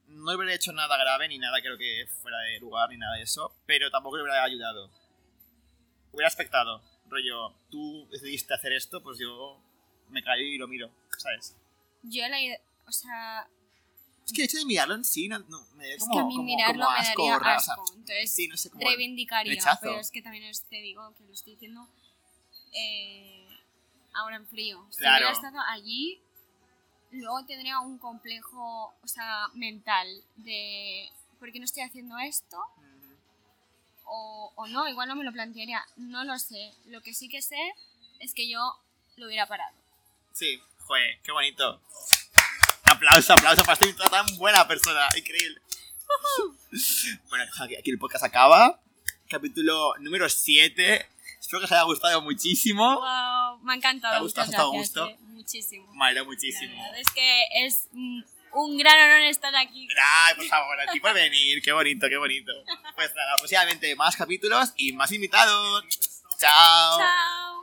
No 0.09 0.35
hubiera 0.35 0.55
hecho 0.55 0.73
nada 0.73 0.97
grave, 0.97 1.29
ni 1.29 1.38
nada 1.38 1.61
creo 1.61 1.77
que 1.79 2.07
fuera 2.23 2.38
de 2.38 2.59
lugar, 2.61 2.88
ni 2.90 2.97
nada 2.97 3.16
de 3.16 3.23
eso, 3.23 3.55
pero 3.66 3.90
tampoco 3.90 4.16
le 4.16 4.23
hubiera 4.25 4.42
ayudado. 4.42 4.90
Hubiera 6.12 6.29
expectado. 6.29 6.83
Rollo, 7.09 7.55
tú 7.71 8.07
decidiste 8.11 8.55
hacer 8.55 8.73
esto, 8.73 9.03
pues 9.03 9.18
yo 9.18 9.59
me 10.11 10.23
callo 10.23 10.42
y 10.42 10.59
lo 10.59 10.66
miro, 10.68 10.90
¿sabes? 11.18 11.55
Yo 12.03 12.27
la 12.29 12.40
idea, 12.40 12.59
o 12.87 12.92
sea, 12.92 13.47
Es 14.27 14.33
que 14.33 14.42
el 14.42 14.49
hecho 14.49 14.59
de 14.59 14.64
mirarlo 14.66 14.94
en 14.94 15.05
sí 15.05 15.27
no, 15.29 15.38
no, 15.40 15.66
me 15.75 15.88
da 15.88 15.94
es 15.94 16.01
como, 16.01 16.12
que 16.14 16.18
a 16.21 16.25
mí 16.25 16.33
como- 16.37 16.44
mirarlo 16.44 16.85
como 16.85 16.92
me 16.97 16.99
asco, 17.01 17.23
daría 17.31 17.38
ra- 17.38 17.57
o 17.57 17.61
sea, 17.61 17.75
asco. 17.75 17.85
Entonces, 17.94 18.35
sí, 18.35 18.49
no 18.49 18.57
sé 18.57 18.71
cómo. 18.71 18.85
reivindicaría, 18.85 19.53
rechazo. 19.55 19.79
pero 19.83 20.01
es 20.01 20.11
que 20.11 20.21
también 20.23 20.51
te 20.68 20.77
digo 20.77 21.14
que 21.16 21.25
lo 21.25 21.33
estoy 21.33 21.53
diciendo 21.55 21.88
eh, 22.73 23.47
ahora 24.14 24.37
en 24.37 24.47
frío. 24.47 24.87
Si 24.90 24.99
Claro. 24.99 25.27
hubiera 25.27 25.33
estado 25.33 25.61
allí, 25.68 26.21
luego 27.11 27.44
tendría 27.47 27.81
un 27.81 27.99
complejo, 27.99 28.94
o 29.03 29.09
sea, 29.09 29.49
mental 29.55 30.07
de 30.37 31.09
¿por 31.38 31.53
qué 31.53 31.59
no 31.59 31.64
estoy 31.64 31.83
haciendo 31.83 32.18
esto? 32.18 32.59
O, 34.05 34.53
o 34.57 34.66
no, 34.68 34.88
igual 34.88 35.09
no 35.09 35.16
me 35.16 35.25
lo 35.25 35.33
plantearía, 35.33 35.85
no 35.97 36.25
lo 36.25 36.38
sé. 36.38 36.73
Lo 36.87 37.01
que 37.03 37.12
sí 37.14 37.29
que 37.29 37.42
sé 37.42 37.59
es 38.21 38.33
que 38.35 38.49
yo 38.49 38.61
lo 39.16 39.27
hubiera 39.27 39.47
parado. 39.47 39.77
Sí, 40.33 40.61
joder, 40.79 41.18
qué 41.23 41.33
bonito. 41.33 41.81
Aplauso, 42.85 43.35
aplauso 43.35 43.62
para 43.64 43.79
esta 43.87 44.09
tan 44.09 44.27
buena 44.38 44.66
persona, 44.66 45.07
increíble. 45.16 45.61
bueno, 47.29 47.44
aquí 47.59 47.90
el 47.90 47.99
podcast 47.99 48.25
acaba. 48.25 48.81
Capítulo 49.29 49.94
número 49.99 50.29
7. 50.29 51.07
Espero 51.38 51.61
que 51.61 51.64
os 51.66 51.73
haya 51.73 51.83
gustado 51.83 52.23
muchísimo. 52.23 52.97
Wow, 52.97 53.59
me 53.62 53.73
ha 53.73 53.77
encantado. 53.77 54.14
¿Te 54.14 54.18
ha 54.18 54.21
gustado? 54.21 54.47
muchas 54.47 54.92
¿Te 54.92 55.01
ha 55.01 55.05
gustado? 55.05 55.09
eh, 55.09 55.38
muchísimo. 55.49 55.87
La 55.99 56.25
muchísimo. 56.25 56.83
verdad 56.83 57.01
es 57.01 57.11
que 57.11 57.45
es 57.65 57.89
un 58.53 58.77
gran 58.77 58.99
honor 58.99 59.23
estar 59.23 59.55
aquí. 59.57 59.89
Ay, 60.25 60.35
por 60.35 60.47
favor, 60.47 60.81
aquí 60.81 61.01
por 61.01 61.15
venir. 61.15 61.63
Qué 61.63 61.73
bonito, 61.73 62.09
qué 62.09 62.17
bonito. 62.17 62.53
Pues 62.95 63.15
nada, 63.15 63.37
próximamente 63.39 63.95
más 63.97 64.17
capítulos 64.17 64.73
y 64.77 64.93
más 64.93 65.11
invitados. 65.13 65.85
Chao. 66.39 66.99
Chao. 66.99 67.58